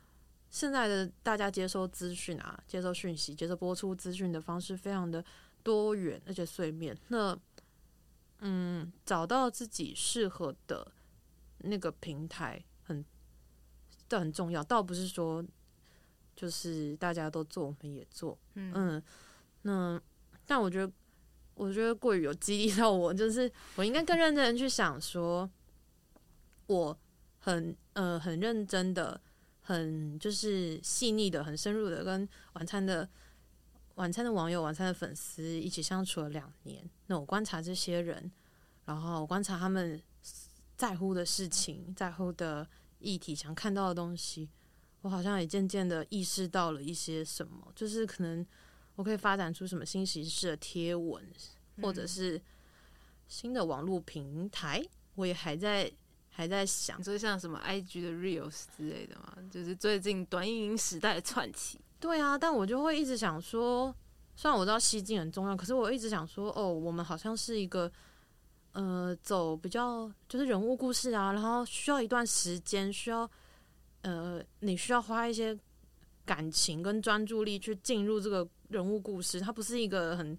[0.52, 5.24] 现在的大家接收资讯啊，接收讯息、接收播出资讯的方式非常的
[5.62, 6.94] 多元，而且碎面。
[7.08, 7.36] 那，
[8.40, 10.92] 嗯，找到自己适合的
[11.60, 13.02] 那个平台很，
[14.06, 14.62] 这很重要。
[14.62, 15.42] 倒不是说，
[16.36, 18.38] 就是大家都做，我们也做。
[18.52, 19.02] 嗯，嗯，
[19.62, 20.02] 那
[20.46, 20.92] 但我觉得，
[21.54, 25.48] 我觉得过于有激励到我， 就是我应该更认真的去想说，
[26.66, 26.98] 我
[27.38, 29.18] 很呃很认真的。
[29.62, 33.09] 很就是细腻的、很深入的，跟晚餐的
[33.94, 36.85] 晚餐的网友、晚餐的粉丝一起相处了两年。
[37.07, 38.31] 那我观察这些人，
[38.85, 40.03] 然后我观察他们
[40.77, 44.51] 在乎的事情、在乎的议题、想看到的东西，
[45.03, 48.44] 我好像也渐渐的意识到了一些什么，就是可能
[48.96, 51.25] 我可以发展出什么新形式的贴文，
[51.81, 52.42] 或者是
[53.29, 55.92] 新的网络平台，我也还在。
[56.34, 61.78] 还在想，就像什么 IG 的 Reels 之类的嘛，就是最近短影音时代的窜起。
[62.00, 63.94] 对啊，但我就会一直想说，
[64.34, 67.92] 虽然我知道吸睛很重要，可是我一直想说，哦，我们好像是一个，
[68.72, 73.30] 呃，走比较就是人物故事啊，然后需要一段时间，需要，
[74.00, 75.56] 呃，你需要花一些
[76.24, 80.36] 感情跟专注力去进入这个人物故事，它不是一个很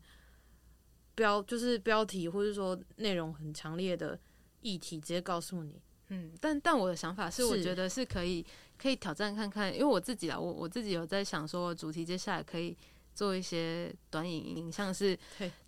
[1.14, 4.20] 标，就是标题或者说内容很强烈的。
[4.64, 8.44] 议题直接告诉你，嗯，但但我的想法是，我觉得是可以
[8.78, 12.76] 可以挑战看看，因为我自己啊，我我自己有在想说，主题接下来可以
[13.14, 15.18] 做一些短影音，像是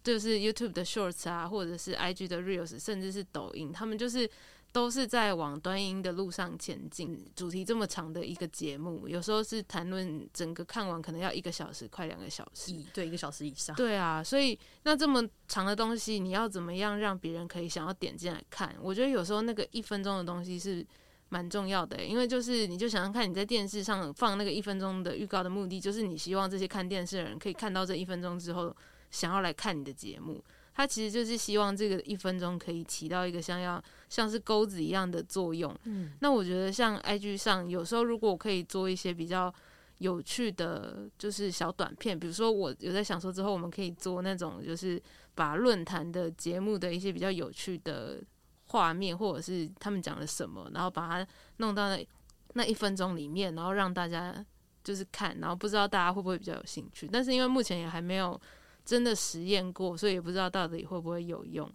[0.04, 4.30] 就是 YouTube 的 Shorts 啊，或者是 IG 的 Reels，甚至是抖音，他们就是。
[4.76, 7.18] 都是在往短影音的路上前进。
[7.34, 13.74] 主题这么长的一个节目，有时候是谈论整个看完可能要一个小时，快两个小时，对，一个小时以上。
[13.78, 18.76] 对啊，所以那这么长的东西，你要怎么样让别人可以想要点进来看？
[18.82, 20.86] 我觉得有时候那个一分钟的东西是
[21.30, 28.76] 蛮重要的，因为就是你就想想看，你在电视上放那个一分钟的预告的目的，就是你希望这些看电视的人可以看到这一分钟之后，
[29.10, 30.44] 想要来看你的节目。
[30.76, 35.74] 他其实就是希望这个一分钟可以起到一个像要像是钩子一样的作用。
[35.86, 39.54] 嗯，那我觉得像 IG 上有时候如果我可以做一些比较
[40.00, 42.20] 有趣的，就是小短片。
[42.20, 45.02] 比如说，我有在想说，之后我们可以做那种，就是
[45.34, 48.22] 把论坛的节目的一些比较有趣的
[48.66, 52.08] 画面，或者是他们讲了什么，然后把它弄到那
[52.56, 54.46] 那一分钟里面，然后让大家
[54.84, 57.08] 就是看，然后不知道大家会不会比较有兴趣。
[57.10, 58.40] 但是因为目前也还没有
[58.86, 61.70] 真的实验过，所以也不知道到底会不会有用。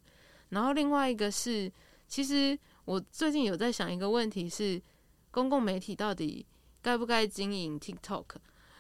[0.51, 1.71] 然后另外一个是，
[2.09, 4.81] 其实我最近有在想一个问题是，
[5.31, 6.47] 公共媒体到底
[6.81, 8.25] 该不该经营 TikTok？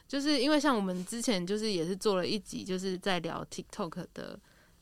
[0.08, 4.38] 就是因为像我们之前就是也是做了一集，就是在聊 TikTok 的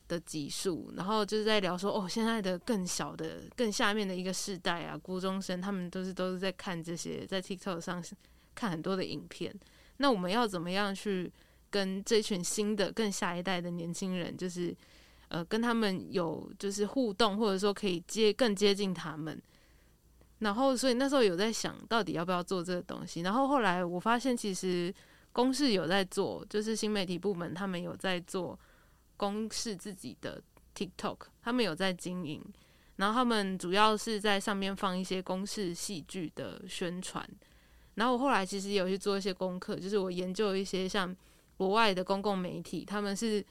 [0.07, 8.03] 的集数，然后就是在聊说哦，现在的更小的、更下面的一个世代啊，国中生他们都是都是在看这些，在 TikTok 上
[8.55, 9.53] 看很多的影片。
[9.97, 11.31] 那我们要怎么样去
[11.69, 14.75] 跟这群新的、更下一代的年轻人，就是
[15.27, 19.41] 呃跟他们有就是互动，或者说可以接更接近他们？
[20.39, 23.21] 然后，所以那时候有在想到底要不要做这个东西。
[23.21, 24.93] 然后后来我发现，其实
[25.33, 28.57] 公视有在做，就是新媒体部门他们有在做
[29.17, 30.41] 公视自己的
[30.73, 32.41] TikTok，他们有在经营。
[32.95, 37.27] 然后他们主要是在上面放一些公视戏剧的宣传。
[37.95, 41.13] 然后我后来其实也有去做一些功课，就是我研究一些像
[41.59, 43.45] 国外的公共媒体，他们是。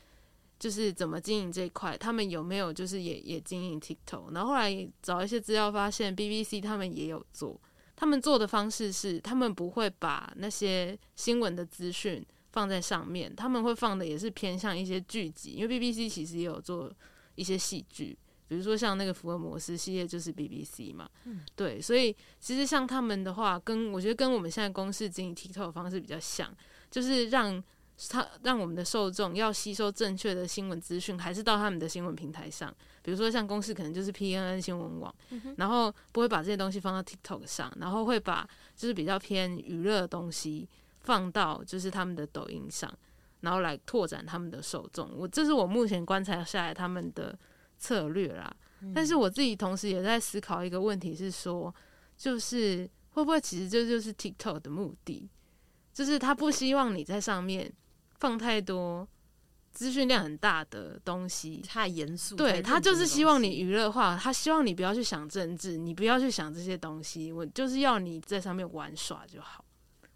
[0.60, 4.34] 就是怎么经营这一块，他们有没有就是也也经营 TikTok？
[4.34, 7.60] 然后后来找一些资料，发现 BBC 他们也有做。
[7.94, 16.92] 他们做的方式是，他们不会把那些新闻的资讯放在上面，他们会放的也是偏向一些剧集，因为 BBC 其实也有做
[17.36, 18.18] 一些戏剧，
[18.48, 26.52] 比如说像那个福尔摩斯系列就是 BBC 嘛，嗯，对，所以其实像他们的话，跟我觉得跟我们现在公视经营 TikTok 的方式比较像，
[26.90, 27.62] 就是让。
[28.08, 35.12] 他让我们的受众要吸收正确的新闻资讯，还是到他们的新闻平台上，比如说像公司可能就是 PNN 新闻网，
[35.56, 40.68] 然后不会把这些东西放到 TikTok 上，然后会把就是比较偏娱乐的东西
[41.00, 42.88] 放到就是他们的抖音上，
[43.40, 45.10] 然后来拓展他们的受众。
[45.16, 47.36] 我这是我目前观察下来他们的
[47.78, 48.54] 策略啦。
[48.94, 51.74] 但是我自己同时也在思考一个问题，是说，
[52.16, 55.28] 就是会不会其实这就是 TikTok 的目的，
[55.92, 57.72] 就是他不希望你在上面。
[58.18, 59.06] 放太多
[59.70, 62.34] 资讯量很大的东西，太严肃。
[62.34, 67.30] 对，他就是希望你娱乐化，他希望你不要去想政治，你不要去想这些东西。
[67.30, 69.64] 我就是要你在上面玩耍就好。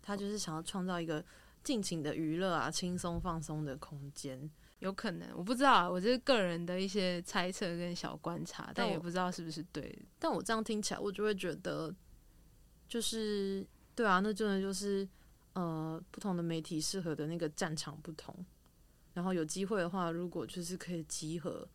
[0.03, 1.25] 他就是想要创造一个
[1.63, 4.51] 尽情的娱乐啊，轻松放松的空间。
[4.81, 9.97] 有可能，我不知道啊，我这是个人的一些猜测跟小观察，但也不知道是不是对。
[10.19, 11.95] 但我这样听起来，我就会觉得，
[12.89, 15.09] 就是对啊，那真的就是。
[15.55, 18.35] 呃，不同的媒体适合的那个战场不同，
[19.15, 21.69] 然后有机会的话，如果就是可以集合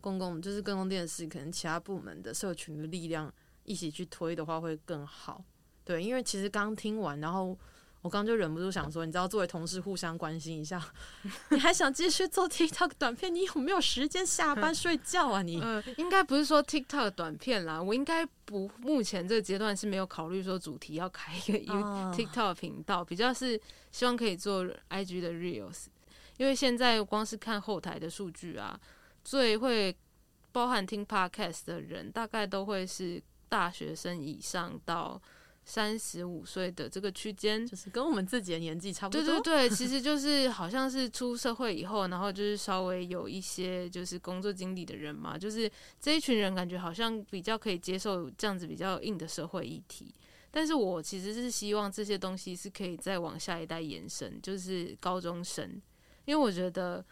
[0.00, 3.32] 公共，就是公共电视，可能其他部门的社群的力量
[3.64, 5.44] 一起去推的话，会更好。
[5.84, 7.58] 对，因为其实刚听完，然后。
[8.02, 10.84] 我刚刚就忍不住想说，你知道，作为同事互相关心一下，
[11.50, 13.32] 你还想继续做 TikTok 短片？
[13.32, 15.40] 你有没有时间下班睡觉啊？
[15.40, 15.60] 你？
[15.60, 21.74] 呃，应该不是说 TikTok 短片啦，我应该不，目前这个阶段是没有考虑说主题要开一个
[22.12, 23.58] TikTok 频道，比较是
[23.92, 25.86] 希望可以做 IG 的 Reels，
[26.38, 28.76] 因为现在光是看后台的数据啊，
[29.22, 29.96] 最会
[30.50, 35.22] 包含听 Podcast 的人，大概都会是大学生以上到。
[35.64, 39.22] 三十五岁的这个区间，就是跟我们自己的年纪差不多。
[39.22, 45.70] 对对对，其实就是好像是出社会以后，然后就是稍微有一些就是工作经历的人嘛，就是
[46.00, 50.12] 这一群人感觉好像比较可以接受这样子比较硬的社会议题。
[50.50, 55.80] 但是我其实是希望这些东西是可以再往下一代延伸，就是高中生，
[56.24, 57.04] 因为我觉得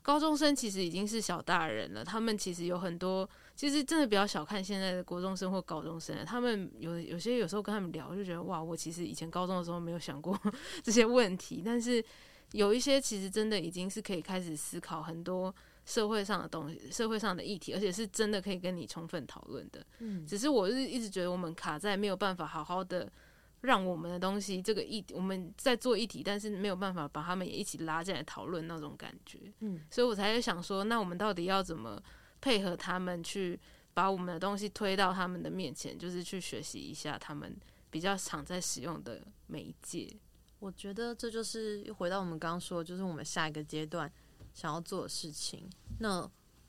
[0.00, 3.28] 高中生其实已经是小大人了，他们其实有很多。
[3.56, 10.38] 其实真的比较小看现在的国中生或高中生，他们有有些有时候跟他们聊，就觉得哇，我其实以前高中的时候没有想过
[10.84, 12.04] 这些问题，但是
[12.52, 15.52] 有一些其实真的已经是可以开始思考很多
[15.86, 19.84] 社会上的东西、社会上的议题，而且是真的可以跟你充分讨论的。
[20.00, 23.10] 嗯，只是我是一直觉得我们卡在没有办法好好的
[23.62, 29.38] 让我们的东西这个议题，我们在做议题，但是没有办法把他们也一起拉进来讨论那种感觉。
[29.60, 31.98] 嗯，所以我才想说，那我们到底要怎么？
[32.40, 33.58] 配合他们去
[33.94, 37.56] 把我们的东西推到他们的面前，就是去学习一下他们
[37.90, 40.14] 比较常在使用的媒介。
[40.58, 44.10] 我觉得这就是又回到我们刚刚说，就是我们下一个阶段
[44.54, 45.68] 想要做的事情。
[45.98, 46.28] 那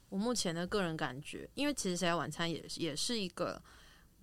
[0.09, 3.61] 我目前的个人感觉，因为其实《谁来晚餐》也也是一个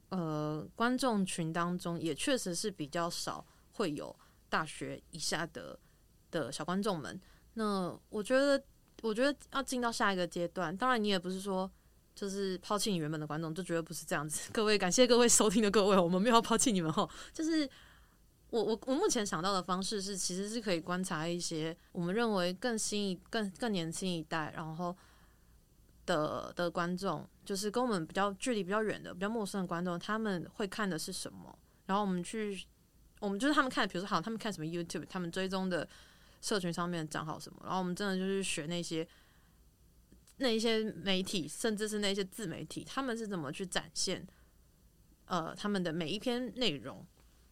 [0.09, 4.15] 呃观众群当中，也确实是比较少会有
[4.49, 5.79] 大学以下的
[6.31, 7.21] 的小观众们。
[7.55, 8.63] 那我觉得。
[9.09, 11.71] 我觉得要进到下一个阶段，当然你也不是说
[12.15, 14.49] 就是抛弃你原本的观众，就绝对不是这样子。
[14.55, 17.09] 各位，感谢各位收听的各位，我们没有抛弃你们哦。
[17.33, 17.69] 就是
[18.51, 24.97] 我我我目前想到的方式是，其实是可以观察一些我们认为更新一更更年轻一代，然后
[26.07, 31.59] 的的观众，就是跟我们比较距离比较远的、比较陌生的观众，他们会看的是什么？
[31.87, 32.65] 然后我们去，
[33.21, 35.87] 我们就是他们看，比如说好像，他们看什么 YouTube，他们追踪的
[36.45, 39.09] 社群上面的账号什么，然后我们真的就是学那些
[40.37, 44.27] 那一些媒体，甚至是那些自媒体，他们是怎么去展现
[45.25, 47.03] 呃他们的每一篇内容。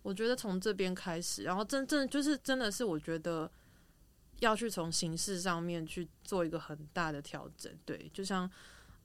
[0.03, 3.51] 我觉得从这边开始，然后真正就是真的是我觉得
[4.41, 7.73] 要去从形式上面去做一个很大的调整。
[7.87, 8.51] 对，就像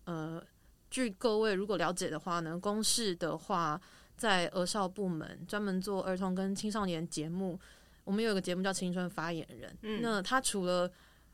[0.04, 0.44] 呃，
[0.90, 3.80] 据各位如果了解的话呢，公示的话
[4.18, 7.58] 在儿少部门专门做儿童跟青少年节目，
[8.08, 9.70] 我们有一个节目叫《青春发言人》。
[9.82, 10.90] 嗯，那他除了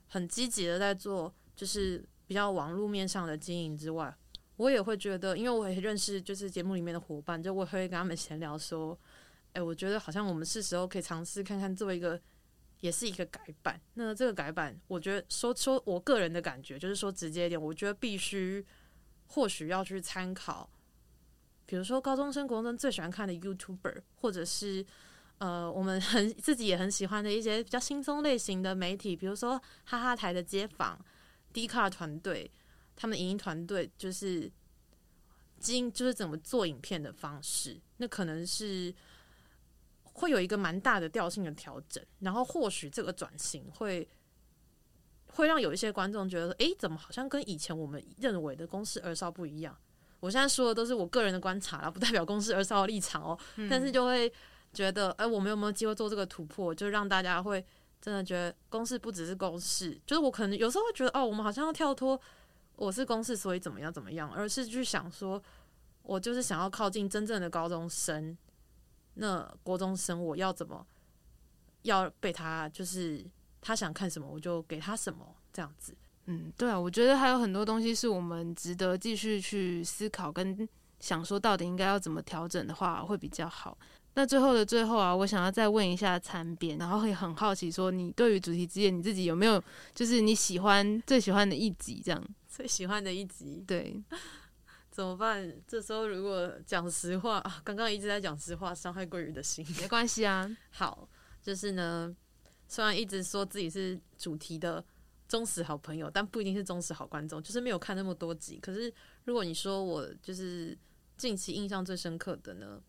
[0.07, 4.13] 很积极的在做，就是比较网络面上的经营之外，
[4.57, 8.99] 我也会觉得，因为我也认识就是节目里面的伙伴，就我会跟他们闲聊说。
[9.55, 12.19] 哎、欸，我觉得好像我们是时候可以尝试看看做一个，
[12.79, 13.79] 也是一个改版。
[13.93, 18.65] 那这个改版，我觉得说说我个人的感觉，就是说直接一点，我觉得必须
[19.27, 20.67] 或许要去参考，
[21.67, 24.83] 比如说高中生、国中生最喜欢看的 YouTuber，或者是
[25.37, 30.99] 呃我们很自己也很喜欢的一些比较轻松类型的媒体，比如说哈哈台的街访、
[31.53, 32.49] Dcard 团队，
[32.95, 34.51] 他们影音团队就是
[35.59, 38.93] 经就是怎么做影片的方式，那可能是。
[40.15, 44.07] 会有一个蛮大的调性的调整，然后或许这个转型会
[45.25, 49.75] 会让有一些观众觉得，诶，怎么好像跟以前我们认为的公司二少不一样？
[50.19, 53.39] 我现在说的都是我个人的观察啦，不代表公司二少的立场哦。
[53.55, 53.67] 嗯。
[53.67, 54.31] 但是就会
[54.73, 56.73] 觉得，哎，我们有没有机会做这个突破？
[56.73, 57.63] 就让大家会
[58.01, 62.19] 真的觉得公式不只是公式，就是我可能有时候会觉得，哦，我们好像要跳脱
[62.75, 65.41] 我是公式，所以怎么样怎么样，而是去想说，
[66.01, 68.35] 我就是想要靠近真正的高中生。
[69.15, 70.83] 那国中生我要怎么
[71.83, 73.23] 要被他就是
[73.61, 75.95] 他想看什么我就给他什么这样子。
[76.25, 80.67] 嗯，对啊，我觉得还有很多东西是我们值得继续去思考跟
[80.99, 83.77] 想说到底应该要怎么调整的话会比较好。
[84.15, 89.61] 那最后的最后啊，我想要再问一下参编，然后会很好奇说你对于主题之夜你自己有没有
[89.93, 92.23] 就是你喜欢最喜欢的一集这样？
[92.47, 93.99] 最喜欢的一集，对。
[94.91, 95.51] 怎么办？
[95.67, 99.65] 这时候如果讲实话，刚刚一直在讲实话，伤害桂鱼的心。
[99.81, 100.47] 没关系啊。
[100.69, 101.09] 好，
[101.41, 102.15] 就是呢，
[102.67, 104.85] 虽然一直说自己是主题的
[105.27, 107.41] 忠实好朋友，但不一定是忠实好观众。
[107.41, 108.59] 就是没有看那么多集。
[108.61, 108.93] 可是
[109.23, 110.77] 如果你说我就是
[111.17, 112.79] 近期印象最深刻的呢，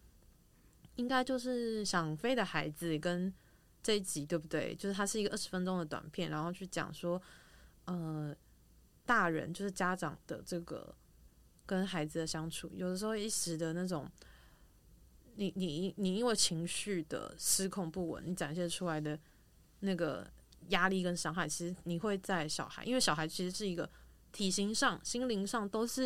[0.97, 3.33] 应该就是想飞的孩子跟
[3.83, 4.75] 这一集，对不对？
[4.75, 7.21] 就是它是一个二十分钟的短片，然后去讲说，
[7.85, 8.35] 呃，
[9.07, 10.95] 大人就是家长的这个。
[11.67, 14.07] 跟孩子的相处，有的时候一时的那种，
[15.37, 19.19] 你你你因为情绪的失控不稳，你展现出来的
[19.81, 20.31] 那个
[20.69, 23.91] 压力跟伤害，其实你会在小孩，因为小孩其实是一个
[24.31, 26.03] 体型上、心灵上都是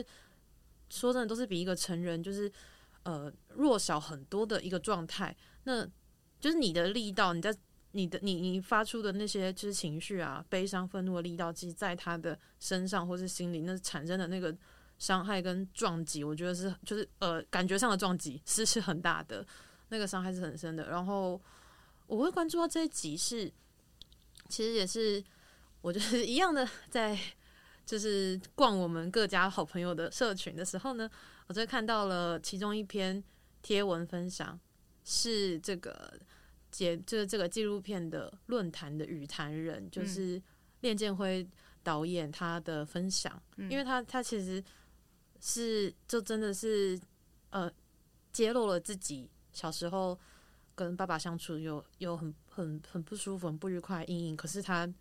[0.91, 2.49] 说真的都是比一个成人就是
[3.03, 5.37] 呃弱小很多的一个状态。
[5.65, 5.87] 那
[6.41, 7.55] 就是你的力道，你在
[7.93, 14.57] 你的你你发出的那些就是情绪啊、悲伤、愤怒的力道，其实在他的身上或是心里，那产生的那个。
[14.99, 19.47] 伤害跟撞击，我觉得是就是呃，感觉上的撞击是是很大的，
[19.91, 20.91] 那个伤害是很深的。
[20.91, 21.41] 然后
[22.09, 23.49] 我会关注到这一集是，
[24.49, 25.23] 其实也是
[25.83, 27.17] 我就是一样的，在
[27.87, 31.09] 就是逛我们各家好朋友的社群的时候呢，
[31.49, 33.23] 我就看到了其中一篇
[33.61, 34.59] 贴文分享，
[35.05, 36.19] 是这个
[36.71, 40.41] 节就是这个纪录片的论坛的语坛人，就是
[40.81, 41.45] 练建辉
[41.83, 44.63] 导演他的分享，嗯、因为他他其实。
[45.41, 47.01] 是，就真的是，
[47.51, 47.71] 呃，
[48.33, 50.19] 揭露了自己小时候
[50.75, 54.37] 跟爸爸相处有有很很很不舒服、很不愉快的阴影。
[54.37, 54.93] 可是他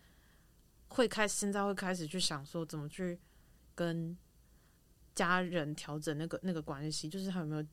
[0.89, 3.19] 会开始，现在会开始去想说，怎么去
[3.73, 4.15] 跟
[5.17, 7.65] 家人调整那个那个关系，就是他有没有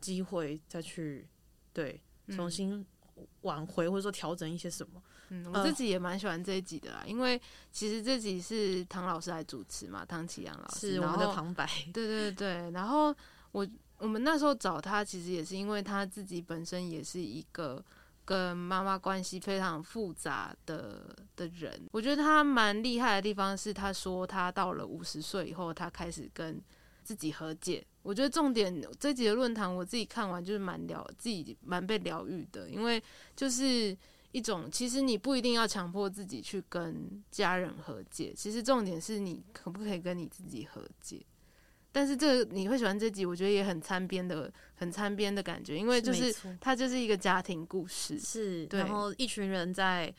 [0.00, 1.28] 机会再去
[1.72, 2.84] 对重新
[3.42, 5.00] 挽回，或者说调整一些什么。
[5.28, 11.64] 嗯，我自己也蛮喜欢这一集的啦，因为其实这集是唐老师来主持嘛，唐启阳老师是我们的旁白，
[11.94, 12.70] 对对对。
[12.72, 13.14] 然后
[13.52, 13.64] 我
[13.98, 17.84] 我们那时候找他，其实也是因为他自己本身也是一个
[18.24, 21.80] 跟妈妈关系非常复杂的的人。
[21.92, 26.60] 我觉得他蛮厉害的地方是，他说他到了五十岁以后，他开始跟
[27.02, 27.84] 自己和解。
[28.02, 33.02] 我觉得重点这集的论坛，我自己看完就是蛮疗，自己蛮被疗愈的，因为
[33.34, 33.96] 就是。
[34.32, 41.20] 一种，其实你不一定要强迫自己去跟家人和解，其实重点是你可不可以跟你自己和解。
[41.90, 50.14] 但是这个你会喜欢这集，我觉得也很参边的，很参边的感觉，因为就是它就是一个家庭故事，是，然后一群人在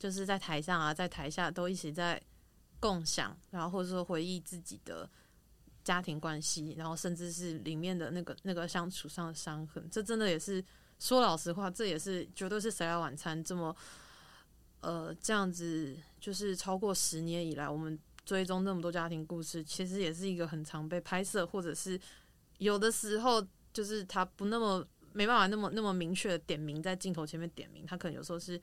[0.00, 2.20] 就是在台上啊，在台下都一起在
[2.80, 5.08] 共享，然后或者说回忆自己的
[5.84, 10.64] 家庭关系，然后甚至是里面的那个那个相处上的伤痕，这真的也是
[10.98, 13.76] 说老实话，这也是绝对是谁来晚餐这么
[14.80, 17.96] 呃这样子，就是超过十年以来我们。
[18.24, 22.00] 追踪那么多家庭故事，其实也是一个很常被拍摄，或者是
[22.56, 24.82] 有的时候就是他不那么
[25.12, 28.58] 没办法那么那么明确的点名在镜头前面点名，他可能有时候是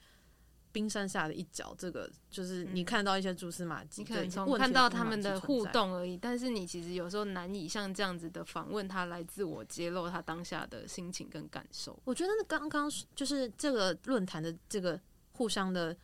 [0.72, 1.76] 冰山下的一角。
[1.78, 11.98] 这个就是你看到一些蛛丝马迹，你可能从看到他们的互动而已，但是你其实有时候难以像这样子的访问他来自我揭露他当下的心情跟感受。
[12.06, 15.00] 我觉得刚刚就是这个论坛的这个
[15.32, 15.96] 互相的。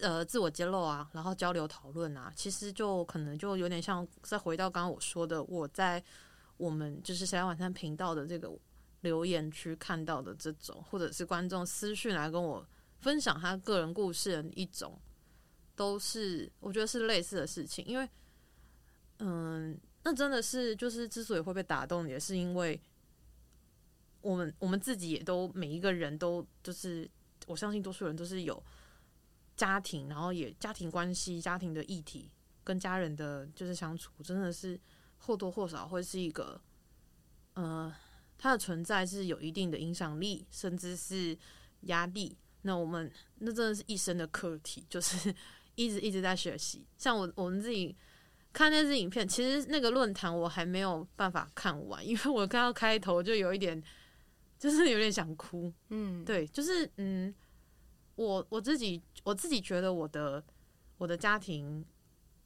[0.00, 6.02] 呃，自我揭露啊，然后交流讨论啊，其实就可能就有点像再回到刚刚我说的，我在
[6.56, 8.50] 我们就是谁来晚餐频道的这个
[9.02, 12.66] 留言区看到的这种，或者是观众私讯来跟我
[13.02, 14.98] 分享他个人故事的一种，
[15.76, 18.08] 都是我觉得是类似的事情，因为
[19.18, 22.80] 嗯，那真的是就是之所以会被打动，也是因为
[24.22, 27.06] 我们我们自己也都每一个人都就是
[27.46, 28.64] 我相信多数人都是有。
[29.54, 32.32] 家庭，然后也家庭关系、家庭的议题，
[32.64, 34.80] 跟家人的就是相处，真的是
[35.18, 36.58] 或多或少会是一个，
[37.52, 37.94] 呃，
[38.38, 41.38] 它的存在是有一定的影响力，甚至是
[41.82, 42.34] 压力。
[42.62, 45.34] 那我们那真的是一生的课题，就是
[45.76, 46.84] 一直一直在学习。
[46.98, 47.94] 像我我们自己
[48.52, 53.82] 看那支影片，其实那个论坛我还没有办法看完，因为我看到开头就有一点，
[54.58, 55.72] 就是有点想哭。
[55.90, 57.34] 嗯，对，就是嗯。
[58.14, 60.44] 我我自己我自己觉得我的
[60.98, 61.82] 我的家庭，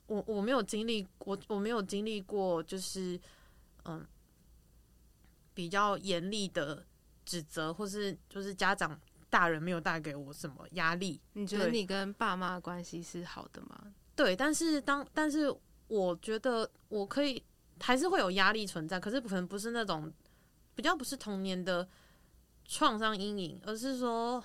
[0.07, 3.21] 我我没有经历我我没有经历过，就是
[3.85, 4.07] 嗯
[5.53, 6.87] 比较严厉的
[7.25, 8.99] 指责，或是就是家长
[9.37, 11.21] 大人没有带给我什么压力。
[11.35, 13.93] 你觉得你跟爸妈关系是好的吗？
[14.15, 15.55] 对，但是当但是
[15.89, 17.43] 我觉得我可以
[17.81, 20.11] 还是会有压力存在，可是可能不是那种
[20.75, 21.87] 比较不是童年的
[22.65, 24.43] 创伤阴影，而是说。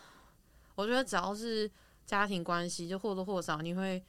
[0.74, 1.70] 我觉得只要是
[2.06, 4.04] 家庭关系，就或多或少你会，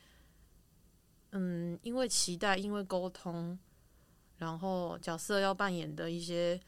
[1.33, 3.59] 嗯，因为期待，因为沟通，
[4.37, 6.59] 然后角色要扮演的一些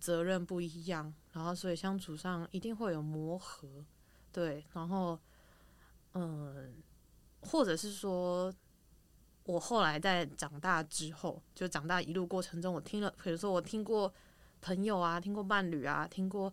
[0.00, 3.84] 责任不一样，然后所以相处上一定会有磨合，
[4.32, 5.20] 对，然后，
[6.14, 6.74] 嗯，
[7.42, 8.50] 或者是说，
[9.44, 14.10] 我后来在长大之后，就长大一路过程中，我听了，比如说我听过
[14.62, 16.50] 朋友啊，听过伴侣啊，听过。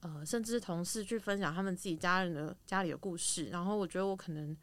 [0.00, 4.54] 呃，甚至同事去分享他们自己家人的家里的故事，然后我觉得我可能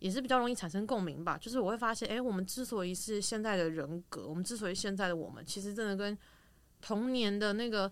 [0.00, 1.38] 也是比较容易产生共鸣吧。
[1.38, 6.18] 就是我会发现，诶，我们之所以是现在的人格，我们之所以现在的我们，其实真的跟
[6.82, 7.90] 童年的那个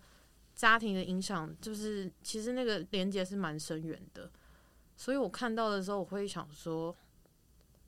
[0.56, 4.28] 家庭的影响，就是其实那个连接是蛮深远的。
[4.96, 6.96] 所以我看到的时候，我会想说，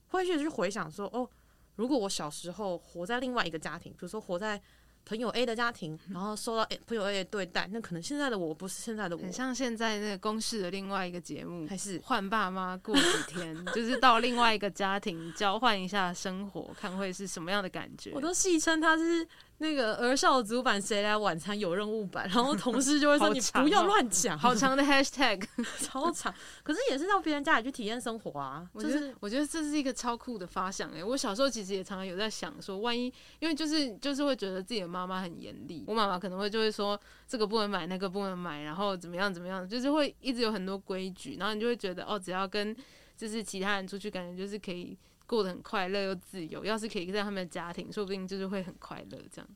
[0.09, 1.29] 会去去回想说，哦，
[1.75, 4.63] 如果我小时候活在另外一个家庭，比如说活在。
[5.05, 18.13] 朋友 A 的家庭，然后受到 A 朋友 A 的对待，那可能现在的我不是现在的我，很像现在那个公视的另外一个节目，还是换爸妈过几天， 就是到另外一个家庭交换一下生活，看会是什么样的感觉。
[18.13, 19.27] 我都戏称他是。
[19.61, 25.45] 那个儿少主版谁来晚餐有任务版，然后同事就会说，你不要乱讲，好长的 hashtag
[25.83, 26.33] 超长，
[26.63, 28.65] 可是也是到别人家里去体验生活啊。
[28.79, 31.03] 就是我觉得这是一个超酷的发想哎、欸！
[31.03, 42.77] 我小时候其实也常常有在想说，万一因为就是就是会觉得自己的妈妈很严厉，我妈妈可能会就会说这个不能买，那个不能买，然后怎么样怎么样，就是会一直有很多规矩，然后你就会觉得哦，只要跟
[43.17, 44.97] 就是其他人出去，感觉就是可以。
[45.29, 49.19] 过得很快乐又自由，要是可以在他们的家庭，说不定就是会很快乐。
[49.31, 49.49] 这样，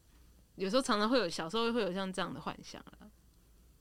[0.56, 2.78] 有时候常常会有小时候会有像这样的幻想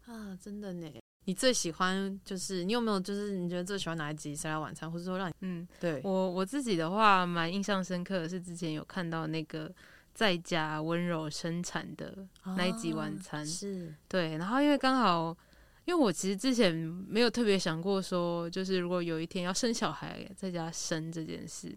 [0.06, 0.90] 啊，真的呢。
[1.26, 9.70] 你最喜欢就是你有没有就是你觉得最喜欢哪一集《谁来晚餐》，或者说让你嗯，对我我自己的话，蛮印象深刻的是之前有看到那个
[10.14, 12.26] 在家温柔生产的
[12.58, 14.38] 那一集晚餐，哦、是对。
[14.38, 15.38] 然后因为刚好。
[15.86, 16.74] 因为我其实之前
[17.08, 21.68] 没有特别想过说，就是如果有一天要生小孩，在家生这件事，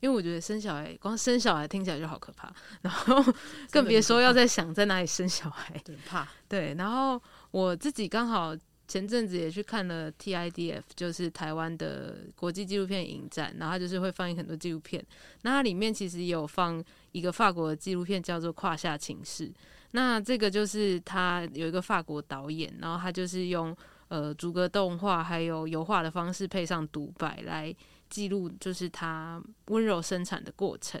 [0.00, 2.52] 因为我觉得生小孩光生小孩听起来就好可怕，
[2.82, 3.32] 然后
[3.70, 6.28] 更别说要在想在哪里生小孩，对，怕。
[6.46, 8.54] 对，然后我自己刚好
[8.86, 15.04] 前阵子也去看了 TIDF，就是台湾的国际纪录片影展，然后他就是会放映很多纪录片，
[15.42, 19.48] 那它里面其实也有放一个法国的纪录片，叫做《胯下情事》。
[19.92, 23.74] 那这个就是他有一个法国导演，然后他就是用
[24.08, 27.74] 呃逐格动画还有油画的方式配上独白来
[28.10, 31.00] 记录，就是他温柔生产的过程。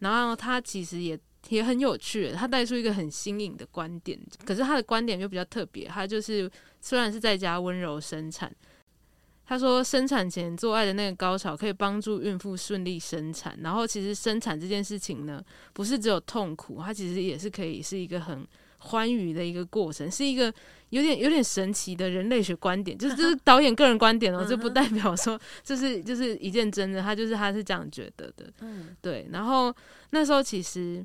[0.00, 1.18] 然后他其实也
[1.48, 8.52] 也很有趣，他带出一个很新颖的观点，可是他的观点就比较特别，他就是虽然是在家温柔生产。
[9.52, 13.54] 他说，生产前做爱的那个高潮可以帮助孕妇顺利生产。
[13.62, 15.44] 然后，其实生产这件事情呢，
[15.74, 18.46] 不是只有痛苦，它其实也是可以是一个很
[18.78, 20.50] 欢愉的一个过程，是一个
[20.88, 22.96] 有点有点神奇的人类学观点。
[22.96, 27.02] 就是这是导演个人观点哦，这不代表说这是就是一件真的。
[27.02, 28.50] 他就是他是这样觉得的。
[28.60, 29.28] 嗯，对。
[29.30, 29.70] 然后
[30.12, 31.04] 那时候其实。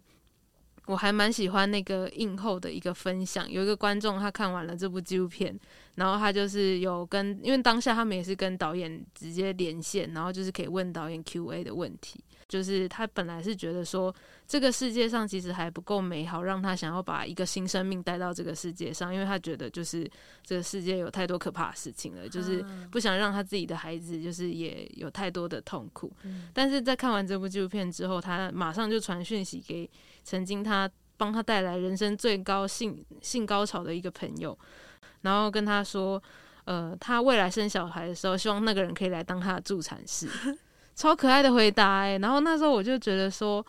[0.88, 5.58] 我还蛮喜欢那个映后的一个分享，有一个观众他看完了这部纪录片，
[5.96, 14.16] 然后他就是有跟，因为当下他们也是跟导演直接连线，然后就是可以问导演 Q&A 的问题，就是他本来是觉得说
[14.48, 20.10] 这个世界上其实还不够美好，让他想要把一个新生命带到这个世界上，因为他觉得就是
[20.46, 26.14] 这个世界有太多可怕的事情了，就是不想让他自己的孩子就是也有太多的痛苦。
[26.54, 29.90] 但是在看完这部纪录片之后，他马上就传讯息给。
[30.28, 34.56] 曾经他帮他带来人生最高性性高潮的一个朋友，
[35.22, 36.22] 然后跟他说，
[36.66, 40.28] 呃，他未来生小孩的时候，希望那个人可以来当他的助产士，
[40.96, 42.18] 超可爱的回答哎。
[42.18, 43.66] 然后那时候我就觉得说，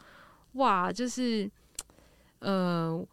[0.55, 1.49] 哇，就是，
[2.41, 3.07] 呃，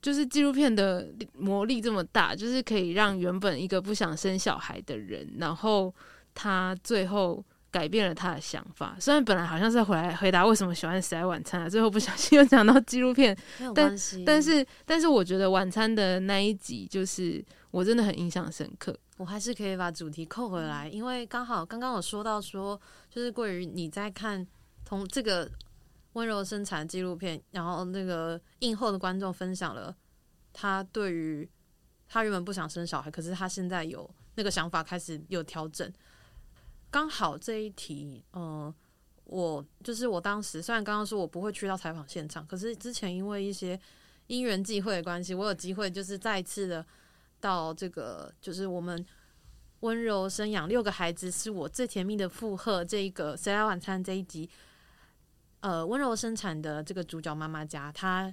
[0.00, 5.92] 就是纪录片的魔力这么大，就是可以让原本一个不想生小孩的人，然后
[6.34, 7.44] 他最后。
[7.72, 13.36] 改变了他的想法，虽然本来好像是回来回答为什么喜欢《谁来晚餐》啊，最后不小心又讲到纪录片，
[13.74, 13.96] 但
[14.26, 18.94] 但是但是我觉得晚餐的那一集就是我真的很印象深刻。
[19.16, 24.46] 我还是可以把主题扣回来，因为刚好刚刚有说到说，就是关于你在看
[24.84, 25.50] 同这个
[26.12, 29.96] 温柔生产纪录片，然后那个映后的观众分享了
[30.52, 31.48] 他对于
[32.06, 35.90] 他原本不想生小孩，可是他现在有那个想法开始有调整。
[36.92, 38.72] 刚好这一题，嗯、
[39.24, 43.80] 我就是我当时虽然刚刚说我不会去到采访现场，可是之前因为一些
[44.26, 46.86] 因缘际会的关系，我有机会就是再一次的
[47.40, 49.02] 到这个就是我们
[49.80, 54.50] 温柔生养六个孩子是我最甜蜜的负荷这一个谁来晚餐这一集，
[55.60, 58.32] 呃，温柔生产的这个主角妈妈家，她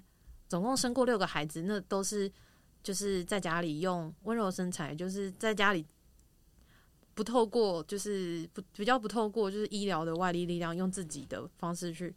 [0.49, 2.29] 总共生过六个孩子，那都是
[2.83, 5.85] 就是在家里用温柔生产，就是在家里。
[7.19, 12.15] 不透过就是不比较不透过就是医疗的外力力量，用自己的方式去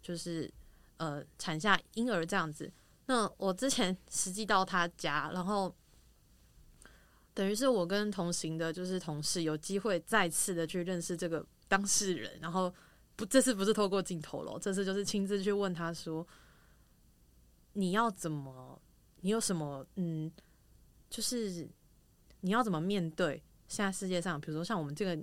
[0.00, 0.48] 就是
[0.98, 2.72] 呃产下婴儿这样子。
[3.06, 5.74] 那我之前 实际到他家，然后
[7.34, 12.72] 等于是我跟同行的就是同事有机会再次的去认识这个当事人，然后
[13.16, 16.24] 不这次不是透过镜头了，这次就是亲自去问他说，
[17.72, 18.80] 你要怎么，
[19.22, 20.30] 你有什么嗯，
[21.10, 21.68] 就是
[22.42, 23.42] 你要怎么面对。
[23.66, 25.22] 现在世界上，比如说像我们这个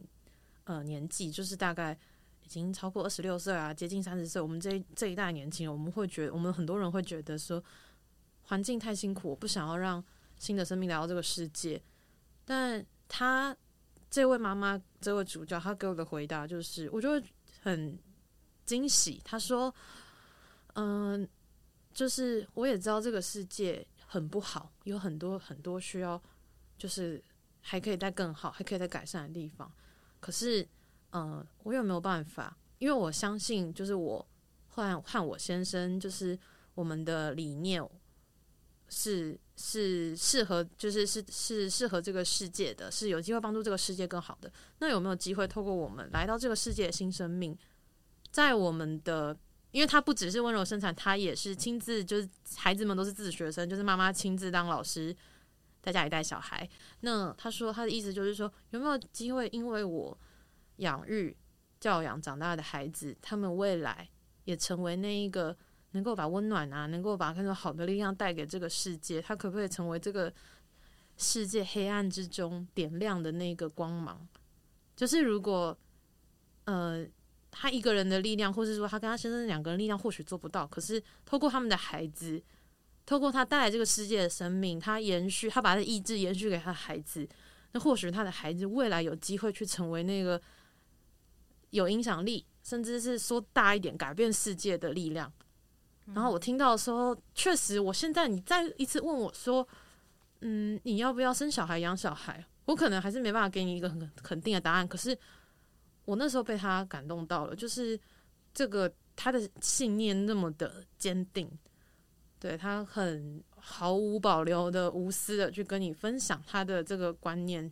[0.63, 1.97] 呃年纪，就是大概
[2.43, 7.63] 已经超过二十六岁啊，接近三十岁，我们这这一代年轻人，我们会觉得，我们很多人会觉得说，
[8.43, 10.03] 环境太辛苦，我不想要让
[10.37, 11.81] 新的生命来到这个世界。
[12.43, 13.55] 但他
[14.09, 17.21] 这位妈妈，这位主角，他给我的回答就是，我就
[17.61, 17.97] 很
[18.65, 19.21] 惊喜。
[19.23, 19.73] 他说
[20.73, 21.27] ：“嗯，
[21.93, 26.21] 就是我也知道这个世界很不好，有很多很多需要，
[26.77, 27.23] 就是。”
[27.61, 29.71] 还可以再更好，还可以再改善的地方。
[30.19, 30.67] 可是，
[31.13, 32.57] 嗯、我有没有办法？
[32.79, 34.27] 因为我相信，就是我
[34.67, 36.37] 和和我先生，就是
[36.73, 37.83] 我们的理念
[38.89, 44.51] 是是适合，就是是是适合这个世界的，是有机会帮助这个世界更好的。
[44.79, 47.57] 那有没有机会透过我们来到这个世界的新生命，
[48.31, 49.37] 在我们的，
[49.71, 55.15] 因为他不只是温柔生产，他也是亲自，就是孩子们都是自学生，就是妈妈亲自当老师。
[55.81, 56.69] 在家里带小孩，
[56.99, 60.15] 那他说他的意思就是说，有没有机会，因为我
[60.75, 61.35] 养育、
[61.79, 64.07] 教养长大的孩子，他们未来
[64.43, 65.57] 也成为那一个
[65.93, 70.31] 能够把温暖啊，能够把更多好的力量带给这个世界，他可不可以成为这个
[71.17, 74.27] 世界黑暗之中点亮的那个光芒？
[74.95, 75.75] 就是如果
[76.65, 77.03] 呃，
[77.49, 82.39] 他一个人的力量，或是说他跟他先生两个人力量，或许做不到，可是透过他们的孩子。
[83.11, 87.27] 透过他带来这个世界的生命，他延续，他把他的意志延续给他的孩子，
[87.73, 90.41] 那或许他的孩子未来有机会去成为那个
[91.71, 95.29] 有影响力，甚至是说大一点改变世界的力量。
[96.13, 99.67] 然后我听到的时候，确实，我现在你再一次问我说，
[100.39, 102.41] 嗯，你要不要生小孩养小孩？
[102.63, 104.87] 我可能还是没办法给你一个很肯定的答案。
[104.87, 105.17] 可是
[106.05, 107.99] 我那时候被他感动到了，就是
[108.53, 111.51] 这个他的信念那么的坚定。
[112.41, 117.71] 对，他很毫无保留的、无私的去跟你分享他的这个观念，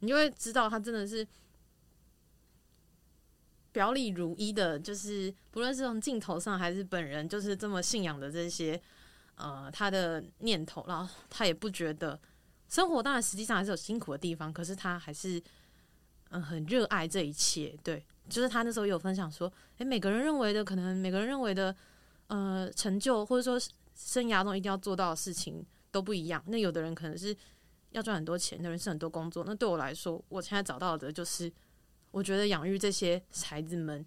[0.00, 1.26] 你就会知道他真的是
[3.72, 8.78] 表里如一的，就是不论是从镜头上还是本人，就是这么信仰的这些，
[9.36, 12.20] 呃，他的念头，然后他也不觉得
[12.68, 15.42] 生活当然实际上还是有辛苦的地方，可是他还是
[16.32, 17.76] 嗯、很热爱这一切。
[17.82, 21.74] 对，就是他那时候有分享说，诶，每个人认为的可能每个人认为的
[22.28, 23.58] 呃成就，或者说
[24.00, 26.42] 生涯中一定要做到的事情都不一样。
[26.46, 27.36] 那有的人可能是
[27.90, 29.44] 要赚很多钱，有的人是很多工作。
[29.44, 31.52] 那对我来说，我现在找到的就是。
[32.12, 34.04] 我觉得养育这些孩子们，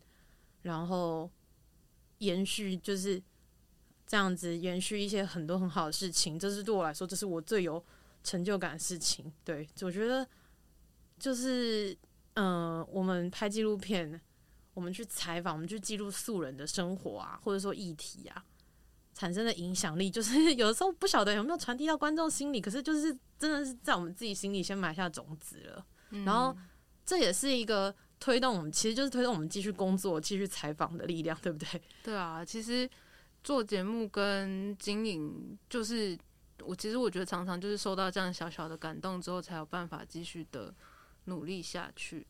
[0.64, 1.32] 然后
[2.18, 3.24] 延续就是
[4.06, 7.82] 这样子，延续一些很多很好的事情，这是对我来说，这是我最有
[8.22, 9.32] 成就感的事情。
[9.46, 10.28] 对，我觉得
[11.18, 11.98] 就是，
[12.34, 14.20] 嗯、我们拍纪录片，
[14.74, 18.44] 我们去采访，我们去记录素人的生活啊，或者说议题啊，
[19.14, 26.56] 产生的影响力，就是 有的时候不晓得有没有传递到观众心里，可是就是真的是在我们自己心里先埋下种子了，嗯、然后。
[27.06, 31.82] 这也是一个推动我们，其实就是推动我们继续工作、继续采访的力量，对不对？
[32.02, 32.90] 对啊，其实
[33.44, 36.18] 做节目跟经营，就是
[36.62, 40.74] 我其实我觉得常常就是受到这样小小的感动之后，才有办法继续的
[41.26, 42.26] 努力下去。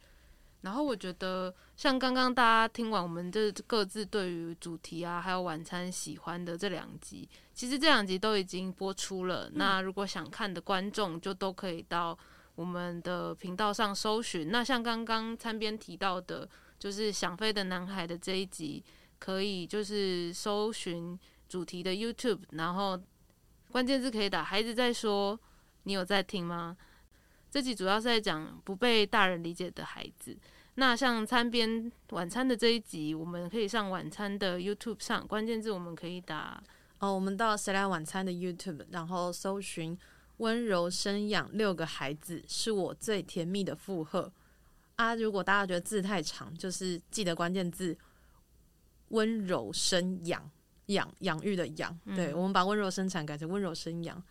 [0.63, 9.47] 然后我觉得，像刚刚大家听完我们这各自对于主题啊，还有晚餐喜欢的这两集，其实这两集都已经播出了。
[9.49, 12.17] 嗯、那如果想看的观众，就都可以到。
[12.55, 16.47] 我们的频道上搜寻，那像刚刚餐边提到的，
[16.77, 18.83] 就是想飞的男孩的这一集，
[19.17, 23.01] 可以就是搜寻主题的 YouTube，然后
[23.71, 25.39] 关键字可以打“孩子在说”，
[25.81, 26.77] 你有在听吗？
[27.49, 30.37] 这集主要是在讲不被大人理解的孩子。
[30.75, 36.63] 那像餐边晚餐的这一集，我们可以上晚餐的 YouTube 上，关键字我们可以打
[36.99, 39.97] 哦，我们到谁来晚餐的 YouTube，然后搜寻。
[40.37, 44.29] 温柔生养六个孩子是我最甜蜜的负荷
[44.95, 45.13] 啊！
[45.13, 47.95] 如果大家觉得字太长，就是记得关键字
[49.09, 50.49] “温柔生养”，
[50.87, 51.97] 养养育的养。
[52.15, 54.21] 对，嗯、我们把“温柔生产”改成“温柔生养”，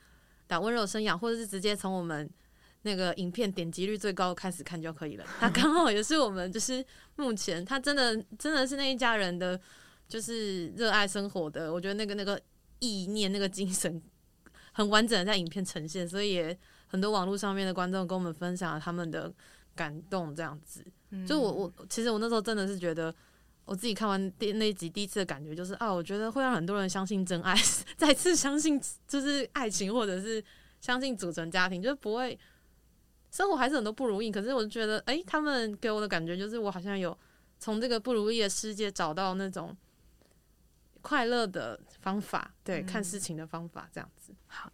[0.49, 2.29] 打“温柔生养”，或者是直接从我们
[2.83, 5.25] 那个影片点击率最高开始看就可以了。
[5.41, 6.85] 他刚好也是我们就是
[7.17, 9.61] 目前他真的真的是那一家人的，
[10.09, 11.73] 就是热爱生活的。
[11.73, 12.41] 我觉得那个那个
[12.79, 14.01] 意念那个精神。
[14.75, 19.31] 很完整的在影片呈现，所以也很多网络上面的观众跟我们分享了他们的
[19.75, 20.83] 感动，这样子。
[21.11, 23.15] 嗯、就我我其实我那时候真的是觉得，
[23.67, 27.55] 我自己看完第那一集第一次的感觉就是啊，我觉得会让很多人相信真爱，
[27.99, 30.43] 再次相信就是爱情，或者是
[30.81, 32.39] 相信组成家庭，就是不会
[33.33, 34.31] 生活还是很多不如意。
[34.31, 37.19] 可是我就觉得，哎、欸，他们给我的感觉就是我好像有
[37.59, 39.77] 从这个不如意的世界找到那种。
[41.05, 44.33] 快乐的方法，对，嗯、看事情的方法，这样子。
[44.47, 44.71] 好，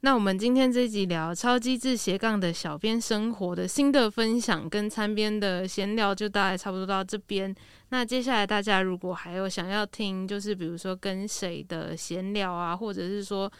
[0.00, 7.54] 那我们今天这集聊超机智斜杠的小编生活的新的分享，跟餐边的闲聊，就大概差不多到这边。
[7.88, 13.50] 那接下来大家如果还有想要听，就是比如说跟谁的闲聊啊，或者是说，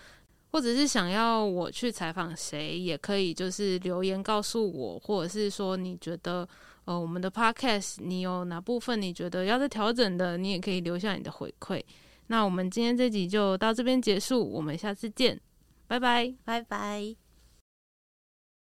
[0.50, 6.48] 或者是想要我去采访谁，也可以就是留言告诉我，或者是说你觉得。
[6.86, 11.80] 呃，我们的 podcast，你有哪部分你觉得要再调整的，你也可以留下你的回馈。
[12.28, 15.38] 那我们今天这集就到这边结束，我们下次见，
[15.86, 17.29] 拜拜，拜拜。